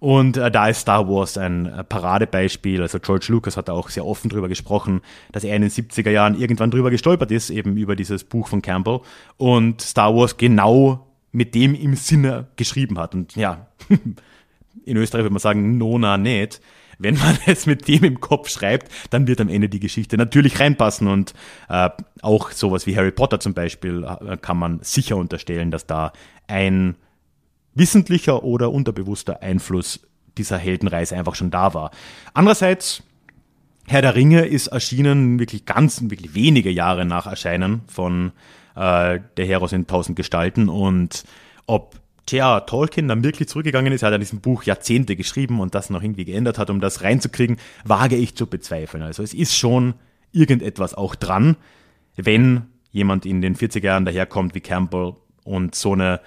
Und 0.00 0.38
äh, 0.38 0.50
da 0.50 0.68
ist 0.68 0.80
Star 0.80 1.08
Wars 1.08 1.36
ein 1.36 1.66
äh, 1.66 1.84
Paradebeispiel. 1.84 2.80
Also 2.80 2.98
George 2.98 3.26
Lucas 3.28 3.58
hat 3.58 3.68
da 3.68 3.74
auch 3.74 3.90
sehr 3.90 4.06
offen 4.06 4.30
drüber 4.30 4.48
gesprochen, 4.48 5.02
dass 5.30 5.44
er 5.44 5.54
in 5.54 5.62
den 5.62 5.70
70er 5.70 6.10
Jahren 6.10 6.40
irgendwann 6.40 6.70
drüber 6.70 6.90
gestolpert 6.90 7.30
ist, 7.30 7.50
eben 7.50 7.76
über 7.76 7.94
dieses 7.94 8.24
Buch 8.24 8.48
von 8.48 8.62
Campbell. 8.62 9.00
Und 9.36 9.82
Star 9.82 10.16
Wars 10.16 10.38
genau 10.38 11.06
mit 11.32 11.54
dem 11.54 11.74
im 11.74 11.94
Sinne 11.94 12.48
geschrieben 12.56 12.98
hat. 12.98 13.14
Und 13.14 13.36
ja, 13.36 13.66
in 14.84 14.96
Österreich 14.96 15.24
würde 15.24 15.34
man 15.34 15.40
sagen, 15.40 15.76
nona 15.76 16.16
net. 16.16 16.62
Wenn 17.00 17.16
man 17.16 17.36
es 17.46 17.66
mit 17.66 17.88
dem 17.88 18.04
im 18.04 18.20
Kopf 18.20 18.48
schreibt, 18.48 18.90
dann 19.10 19.26
wird 19.26 19.40
am 19.40 19.48
Ende 19.48 19.68
die 19.68 19.80
Geschichte 19.80 20.16
natürlich 20.16 20.60
reinpassen. 20.60 21.08
Und 21.08 21.34
äh, 21.68 21.90
auch 22.22 22.52
sowas 22.52 22.86
wie 22.86 22.96
Harry 22.96 23.10
Potter 23.10 23.40
zum 23.40 23.54
Beispiel 23.54 24.04
äh, 24.04 24.36
kann 24.36 24.58
man 24.58 24.80
sicher 24.82 25.16
unterstellen, 25.16 25.70
dass 25.70 25.86
da 25.86 26.12
ein 26.46 26.96
wissentlicher 27.74 28.44
oder 28.44 28.70
unterbewusster 28.70 29.42
Einfluss 29.42 30.00
dieser 30.36 30.58
Heldenreise 30.58 31.16
einfach 31.16 31.34
schon 31.34 31.50
da 31.50 31.74
war. 31.74 31.90
Andererseits, 32.34 33.02
Herr 33.86 34.02
der 34.02 34.14
Ringe 34.14 34.44
ist 34.46 34.68
erschienen 34.68 35.38
wirklich 35.38 35.64
ganz, 35.64 36.00
wirklich 36.02 36.34
wenige 36.34 36.70
Jahre 36.70 37.04
nach 37.04 37.26
Erscheinen 37.26 37.82
von 37.88 38.32
äh, 38.76 39.20
Der 39.36 39.46
Heros 39.46 39.72
in 39.72 39.86
tausend 39.86 40.16
Gestalten 40.16 40.68
und 40.68 41.24
ob 41.66 42.00
J.R. 42.30 42.66
Tolkien 42.66 43.08
dann 43.08 43.24
wirklich 43.24 43.48
zurückgegangen 43.48 43.92
ist, 43.92 44.02
er 44.02 44.08
hat 44.08 44.14
an 44.14 44.20
diesem 44.20 44.40
Buch 44.40 44.62
Jahrzehnte 44.64 45.16
geschrieben 45.16 45.60
und 45.60 45.74
das 45.74 45.90
noch 45.90 46.02
irgendwie 46.02 46.24
geändert 46.24 46.58
hat, 46.58 46.70
um 46.70 46.80
das 46.80 47.02
reinzukriegen, 47.02 47.56
wage 47.84 48.16
ich 48.16 48.36
zu 48.36 48.46
bezweifeln. 48.46 49.02
Also 49.02 49.22
es 49.22 49.34
ist 49.34 49.56
schon 49.56 49.94
irgendetwas 50.32 50.94
auch 50.94 51.14
dran, 51.14 51.56
wenn 52.16 52.66
jemand 52.92 53.26
in 53.26 53.40
den 53.40 53.56
40er 53.56 53.84
Jahren 53.84 54.04
daherkommt 54.04 54.54
wie 54.54 54.60
Campbell 54.60 55.14
und 55.44 55.74
so 55.74 55.92
eine 55.92 56.20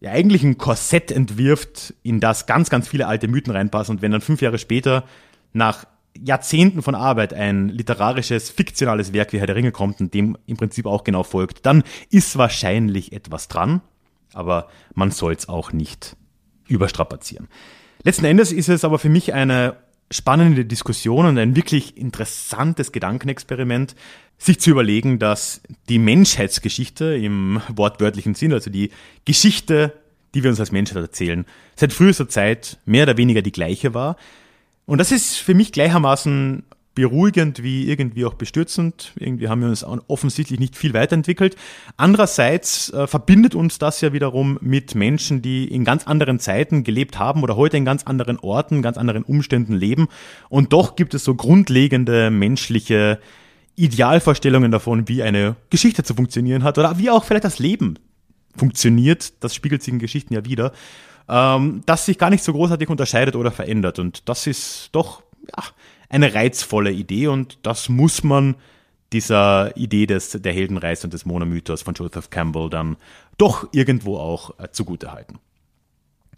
ja 0.00 0.12
eigentlich 0.12 0.42
ein 0.42 0.58
Korsett 0.58 1.10
entwirft, 1.10 1.94
in 2.02 2.20
das 2.20 2.46
ganz, 2.46 2.70
ganz 2.70 2.88
viele 2.88 3.06
alte 3.06 3.28
Mythen 3.28 3.52
reinpassen. 3.52 3.96
Und 3.96 4.02
wenn 4.02 4.12
dann 4.12 4.22
fünf 4.22 4.40
Jahre 4.40 4.58
später 4.58 5.04
nach 5.52 5.84
Jahrzehnten 6.18 6.82
von 6.82 6.94
Arbeit 6.94 7.34
ein 7.34 7.68
literarisches, 7.68 8.50
fiktionales 8.50 9.12
Werk 9.12 9.32
wie 9.32 9.38
Herr 9.38 9.46
der 9.46 9.56
Ringe 9.56 9.72
kommt 9.72 10.00
und 10.00 10.12
dem 10.14 10.36
im 10.46 10.56
Prinzip 10.56 10.86
auch 10.86 11.04
genau 11.04 11.22
folgt, 11.22 11.66
dann 11.66 11.84
ist 12.10 12.36
wahrscheinlich 12.36 13.12
etwas 13.12 13.48
dran, 13.48 13.82
aber 14.32 14.68
man 14.94 15.10
soll 15.10 15.32
es 15.34 15.48
auch 15.48 15.72
nicht 15.72 16.16
überstrapazieren. 16.68 17.48
Letzten 18.02 18.24
Endes 18.24 18.52
ist 18.52 18.68
es 18.68 18.84
aber 18.84 18.98
für 18.98 19.08
mich 19.08 19.34
eine 19.34 19.76
spannende 20.10 20.64
Diskussion 20.64 21.26
und 21.26 21.38
ein 21.38 21.54
wirklich 21.54 21.96
interessantes 21.96 22.92
Gedankenexperiment, 22.92 23.94
sich 24.38 24.58
zu 24.58 24.70
überlegen, 24.70 25.18
dass 25.18 25.60
die 25.88 25.98
Menschheitsgeschichte 25.98 27.14
im 27.14 27.60
wortwörtlichen 27.68 28.34
Sinn, 28.34 28.52
also 28.52 28.70
die 28.70 28.90
Geschichte, 29.24 29.92
die 30.34 30.42
wir 30.42 30.50
uns 30.50 30.60
als 30.60 30.72
Menschheit 30.72 30.96
erzählen, 31.02 31.44
seit 31.76 31.92
frühester 31.92 32.28
Zeit 32.28 32.78
mehr 32.86 33.04
oder 33.04 33.16
weniger 33.16 33.42
die 33.42 33.52
gleiche 33.52 33.94
war. 33.94 34.16
Und 34.86 34.98
das 34.98 35.12
ist 35.12 35.36
für 35.36 35.54
mich 35.54 35.72
gleichermaßen 35.72 36.64
beruhigend 37.00 37.62
wie 37.62 37.88
irgendwie 37.88 38.26
auch 38.26 38.34
bestürzend. 38.34 39.12
Irgendwie 39.16 39.48
haben 39.48 39.62
wir 39.62 39.68
uns 39.68 39.84
offensichtlich 39.84 40.60
nicht 40.60 40.76
viel 40.76 40.92
weiterentwickelt. 40.92 41.56
Andererseits 41.96 42.92
äh, 42.92 43.06
verbindet 43.06 43.54
uns 43.54 43.78
das 43.78 44.02
ja 44.02 44.12
wiederum 44.12 44.58
mit 44.60 44.94
Menschen, 44.94 45.40
die 45.40 45.64
in 45.64 45.84
ganz 45.86 46.06
anderen 46.06 46.38
Zeiten 46.38 46.84
gelebt 46.84 47.18
haben 47.18 47.42
oder 47.42 47.56
heute 47.56 47.78
in 47.78 47.86
ganz 47.86 48.04
anderen 48.04 48.38
Orten, 48.38 48.82
ganz 48.82 48.98
anderen 48.98 49.22
Umständen 49.22 49.72
leben. 49.72 50.08
Und 50.50 50.74
doch 50.74 50.94
gibt 50.94 51.14
es 51.14 51.24
so 51.24 51.34
grundlegende 51.34 52.30
menschliche 52.30 53.18
Idealvorstellungen 53.76 54.70
davon, 54.70 55.08
wie 55.08 55.22
eine 55.22 55.56
Geschichte 55.70 56.02
zu 56.02 56.14
funktionieren 56.14 56.64
hat 56.64 56.76
oder 56.76 56.98
wie 56.98 57.08
auch 57.08 57.24
vielleicht 57.24 57.44
das 57.44 57.58
Leben 57.58 57.98
funktioniert. 58.54 59.42
Das 59.42 59.54
spiegelt 59.54 59.82
sich 59.82 59.94
in 59.94 60.00
Geschichten 60.00 60.34
ja 60.34 60.44
wieder 60.44 60.72
ähm, 61.30 61.82
das 61.86 62.06
sich 62.06 62.18
gar 62.18 62.28
nicht 62.28 62.42
so 62.42 62.52
großartig 62.52 62.88
unterscheidet 62.88 63.36
oder 63.36 63.52
verändert. 63.52 63.98
Und 64.00 64.28
das 64.28 64.46
ist 64.46 64.90
doch 64.92 65.22
ja, 65.56 65.64
eine 66.10 66.34
reizvolle 66.34 66.92
Idee 66.92 67.28
und 67.28 67.58
das 67.62 67.88
muss 67.88 68.22
man 68.22 68.56
dieser 69.12 69.76
Idee 69.76 70.06
des, 70.06 70.30
der 70.30 70.52
Heldenreise 70.52 71.06
und 71.06 71.14
des 71.14 71.24
Monomythos 71.24 71.82
von 71.82 71.94
Joseph 71.94 72.30
Campbell 72.30 72.68
dann 72.68 72.96
doch 73.38 73.68
irgendwo 73.72 74.18
auch 74.18 74.58
äh, 74.58 74.70
zugutehalten. 74.70 75.38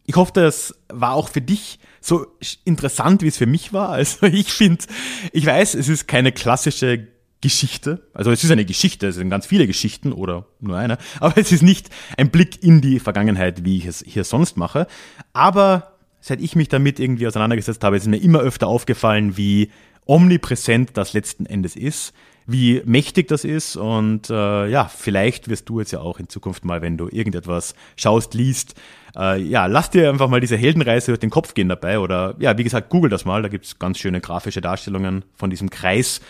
Ich 0.05 0.17
hoffe, 0.17 0.33
das 0.35 0.75
war 0.89 1.15
auch 1.15 1.29
für 1.29 1.41
dich 1.41 1.79
so 2.01 2.27
interessant, 2.65 3.23
wie 3.23 3.29
es 3.29 3.37
für 3.37 3.47
mich 3.47 3.73
war. 3.73 3.91
Also 4.03 4.27
ich 4.27 4.53
finde, 4.53 4.85
ich 5.33 5.47
weiß, 5.47 5.75
es 5.75 5.89
ist 5.89 6.07
keine 6.07 6.33
klassische 6.33 7.09
Geschichte. 7.41 8.09
Also 8.15 8.31
es 8.31 8.45
ist 8.45 8.51
eine 8.51 8.65
Geschichte, 8.65 9.09
es 9.09 9.17
sind 9.17 9.29
ganz 9.29 9.47
viele 9.47 9.67
Geschichten 9.67 10.13
oder 10.13 10.47
nur 10.61 10.79
eine, 10.79 10.97
aber 11.21 11.37
es 11.39 11.53
ist 11.53 11.63
nicht 11.63 11.91
ein 12.17 12.31
Blick 12.31 12.63
in 12.63 12.81
die 12.81 13.01
Vergangenheit, 13.01 13.65
wie 13.65 13.79
ich 13.79 13.87
es 13.87 14.05
hier 14.07 14.25
sonst 14.25 14.57
mache. 14.57 14.87
Aber 15.33 15.92
seit 16.23 16.41
ich 16.41 16.57
mich 16.57 16.69
damit 16.69 16.99
irgendwie 16.99 17.27
auseinandergesetzt 17.27 17.85
habe, 17.85 17.97
ist 17.97 18.07
mir 18.07 18.17
immer 18.17 18.41
öfter 18.41 18.69
aufgefallen, 18.69 19.37
wie 19.37 19.71
omnipräsent 20.07 20.97
das 20.97 21.13
letzten 21.13 21.45
Endes 21.45 21.77
ist, 21.77 22.15
wie 22.47 22.81
mächtig 22.87 23.29
das 23.29 23.45
ist 23.45 23.77
und 23.77 24.31
äh, 24.31 24.67
ja, 24.69 24.87
vielleicht 24.87 25.49
wirst 25.49 25.69
du 25.69 25.81
jetzt 25.81 25.93
ja 25.93 26.01
auch 26.01 26.19
in 26.19 26.29
Zukunft 26.29 26.65
mal, 26.65 26.81
wenn 26.81 26.97
du 26.97 27.09
irgendetwas 27.09 27.75
schaust, 27.97 28.35
liest, 28.35 28.75
äh, 29.17 29.41
ja, 29.41 29.67
lass 29.67 29.91
dir 29.91 30.09
einfach 30.09 30.29
mal 30.29 30.41
diese 30.41 30.57
Heldenreise 30.57 31.13
durch 31.13 31.21
den 31.21 31.31
Kopf 31.31 31.55
gehen 31.55 31.69
dabei 31.69 31.99
oder 31.99 32.35
ja, 32.39 32.57
wie 32.57 32.65
gesagt, 32.65 32.89
google 32.89 33.11
das 33.11 33.25
mal, 33.25 33.43
da 33.43 33.49
gibt's 33.49 33.79
ganz 33.79 33.99
schöne 33.99 34.21
grafische 34.21 34.61
Darstellungen 34.61 35.25
von 35.35 35.51
diesem 35.51 35.71
Kreis 35.71 36.21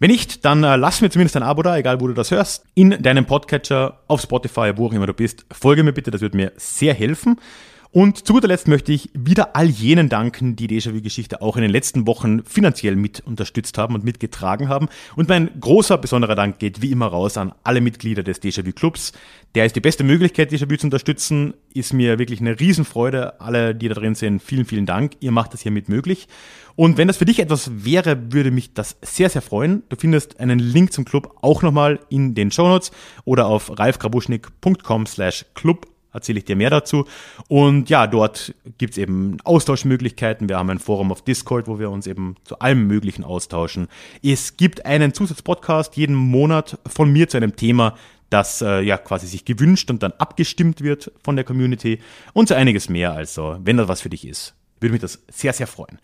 Wenn 0.03 0.11
nicht, 0.11 0.45
dann 0.45 0.65
äh, 0.65 0.75
lass 0.75 1.01
mir 1.01 1.11
zumindest 1.11 1.37
ein 1.37 1.45
Abo 1.45 1.63
da, 1.63 1.77
egal 1.77 2.01
wo 2.01 2.09
du 2.09 2.13
das 2.13 2.33
hörst, 2.33 2.65
in 2.75 2.91
deinem 3.05 3.25
Podcatcher, 3.25 4.01
auf 4.09 4.21
Spotify, 4.21 4.73
wo 4.75 4.89
auch 4.89 4.93
immer 4.93 5.07
du 5.07 5.15
bist. 5.15 5.47
Folge 5.53 5.85
mir 5.85 5.93
bitte, 5.93 6.11
das 6.11 6.21
wird 6.21 6.35
mir 6.35 6.51
sehr 6.57 6.93
helfen. 6.93 7.37
Und 7.95 8.27
zu 8.27 8.33
guter 8.33 8.49
Letzt 8.49 8.69
möchte 8.69 8.91
ich 8.91 9.11
wieder 9.13 9.55
all 9.55 9.67
jenen 9.67 10.09
danken, 10.09 10.57
die 10.57 10.67
Déjà-vu-Geschichte 10.67 11.43
auch 11.43 11.57
in 11.57 11.63
den 11.63 11.71
letzten 11.71 12.07
Wochen 12.07 12.43
finanziell 12.43 12.97
mit 12.97 13.21
unterstützt 13.21 13.77
haben 13.77 13.95
und 13.95 14.03
mitgetragen 14.03 14.71
haben. 14.71 14.89
Und 15.15 15.29
mein 15.29 15.51
großer, 15.61 15.99
besonderer 15.99 16.35
Dank 16.35 16.59
geht 16.59 16.81
wie 16.81 16.91
immer 16.91 17.09
raus 17.09 17.37
an 17.37 17.53
alle 17.65 17.83
Mitglieder 17.83 18.23
des 18.23 18.43
Déjà-vu-Clubs. 18.43 19.13
Der 19.55 19.67
ist 19.67 19.77
die 19.77 19.81
beste 19.81 20.05
Möglichkeit, 20.05 20.51
Déjà-vu 20.51 20.75
zu 20.75 20.87
unterstützen. 20.87 21.53
Ist 21.75 21.93
mir 21.93 22.19
wirklich 22.19 22.41
eine 22.41 22.59
Riesenfreude. 22.59 23.43
Alle, 23.43 23.75
die 23.75 23.89
da 23.89 23.95
drin 23.95 24.15
sind, 24.15 24.43
vielen, 24.43 24.65
vielen 24.65 24.87
Dank. 24.87 25.13
Ihr 25.21 25.31
macht 25.31 25.53
das 25.53 25.61
hiermit 25.61 25.91
möglich. 25.91 26.29
Und 26.77 26.97
wenn 26.97 27.09
das 27.09 27.19
für 27.19 27.27
dich 27.27 27.41
etwas 27.41 27.85
wäre, 27.85 28.33
würde 28.33 28.51
mich 28.51 28.73
das 28.73 28.97
sehr, 29.03 29.29
sehr 29.29 29.43
freuen. 29.43 29.83
Du 29.91 29.97
findest 29.97 30.41
einen 30.41 30.59
Link 30.59 30.95
zum 30.95 31.05
Club 31.05 31.37
auch 31.43 31.61
nochmal 31.61 32.01
in 32.09 32.35
den 32.35 32.51
Show 32.51 32.67
Notes 32.67 32.91
oder 33.27 33.49
auf 33.49 33.79
ralfgrabuschnik.com 33.79 35.05
slash 35.05 35.45
club 35.55 35.92
erzähle 36.13 36.39
ich 36.39 36.45
dir 36.45 36.57
mehr 36.57 36.71
dazu. 36.71 37.07
Und 37.49 37.91
ja, 37.91 38.07
dort 38.07 38.55
gibt's 38.79 38.99
eben 38.99 39.39
Austauschmöglichkeiten. 39.45 40.49
Wir 40.49 40.59
haben 40.59 40.71
ein 40.71 40.79
Forum 40.79 41.13
auf 41.13 41.23
Discord, 41.23 41.67
wo 41.69 41.79
wir 41.79 41.91
uns 41.91 42.07
eben 42.07 42.37
zu 42.45 42.59
allem 42.59 42.87
Möglichen 42.87 43.25
austauschen. 43.25 43.89
Es 44.23 44.57
gibt 44.57 44.87
einen 44.87 45.15
Zusatzpodcast 45.15 45.97
jeden 45.97 46.15
Monat 46.15 46.79
von 46.87 47.11
mir 47.13 47.29
zu 47.29 47.37
einem 47.37 47.57
Thema, 47.57 47.95
das 48.31 48.63
äh, 48.63 48.81
ja 48.81 48.97
quasi 48.97 49.27
sich 49.27 49.45
gewünscht 49.45 49.91
und 49.91 50.03
dann 50.03 50.13
abgestimmt 50.13 50.81
wird 50.81 51.13
von 51.23 51.37
der 51.37 51.45
Community 51.45 51.99
und 52.33 52.49
so 52.49 52.55
einiges 52.55 52.89
mehr. 52.89 53.13
Also, 53.13 53.59
wenn 53.63 53.77
das 53.77 53.89
was 53.89 54.01
für 54.01 54.09
dich 54.09 54.27
ist, 54.27 54.55
würde 54.81 54.93
mich 54.93 55.03
das 55.03 55.23
sehr, 55.31 55.53
sehr 55.53 55.67
freuen. 55.67 55.99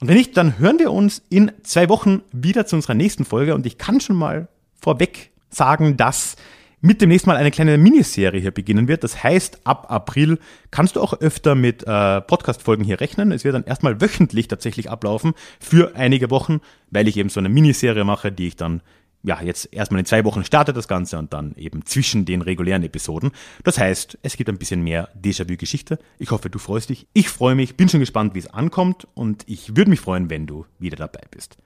Und 0.00 0.08
wenn 0.08 0.16
nicht, 0.16 0.36
dann 0.36 0.58
hören 0.58 0.78
wir 0.78 0.92
uns 0.92 1.22
in 1.30 1.52
zwei 1.62 1.88
Wochen 1.88 2.22
wieder 2.32 2.66
zu 2.66 2.76
unserer 2.76 2.94
nächsten 2.94 3.24
Folge 3.24 3.54
und 3.54 3.66
ich 3.66 3.78
kann 3.78 4.00
schon 4.00 4.16
mal 4.16 4.48
vorweg 4.80 5.30
sagen, 5.48 5.96
dass 5.96 6.36
mit 6.80 7.00
demnächst 7.00 7.26
mal 7.26 7.36
eine 7.36 7.50
kleine 7.50 7.78
Miniserie 7.78 8.40
hier 8.40 8.50
beginnen 8.50 8.88
wird. 8.88 9.02
Das 9.02 9.22
heißt, 9.22 9.60
ab 9.64 9.86
April 9.90 10.38
kannst 10.70 10.96
du 10.96 11.00
auch 11.00 11.14
öfter 11.20 11.54
mit 11.54 11.84
äh, 11.86 12.20
Podcast-Folgen 12.20 12.84
hier 12.84 13.00
rechnen. 13.00 13.32
Es 13.32 13.44
wird 13.44 13.54
dann 13.54 13.64
erstmal 13.64 14.00
wöchentlich 14.00 14.48
tatsächlich 14.48 14.90
ablaufen 14.90 15.34
für 15.58 15.96
einige 15.96 16.30
Wochen, 16.30 16.60
weil 16.90 17.08
ich 17.08 17.16
eben 17.16 17.28
so 17.28 17.40
eine 17.40 17.48
Miniserie 17.48 18.04
mache, 18.04 18.30
die 18.30 18.48
ich 18.48 18.56
dann 18.56 18.82
ja, 19.22 19.42
jetzt 19.42 19.68
erstmal 19.72 20.00
in 20.00 20.06
zwei 20.06 20.24
Wochen 20.24 20.44
startet 20.44 20.76
das 20.76 20.86
Ganze 20.86 21.18
und 21.18 21.32
dann 21.32 21.54
eben 21.56 21.84
zwischen 21.84 22.24
den 22.24 22.42
regulären 22.42 22.84
Episoden. 22.84 23.32
Das 23.64 23.76
heißt, 23.76 24.18
es 24.22 24.36
gibt 24.36 24.48
ein 24.48 24.58
bisschen 24.58 24.82
mehr 24.82 25.08
Déjà-vu-Geschichte. 25.20 25.98
Ich 26.18 26.30
hoffe, 26.30 26.48
du 26.48 26.60
freust 26.60 26.90
dich. 26.90 27.08
Ich 27.12 27.28
freue 27.28 27.56
mich, 27.56 27.76
bin 27.76 27.88
schon 27.88 28.00
gespannt, 28.00 28.34
wie 28.34 28.38
es 28.38 28.46
ankommt 28.46 29.08
und 29.14 29.42
ich 29.46 29.76
würde 29.76 29.90
mich 29.90 30.00
freuen, 30.00 30.30
wenn 30.30 30.46
du 30.46 30.64
wieder 30.78 30.96
dabei 30.96 31.22
bist. 31.30 31.54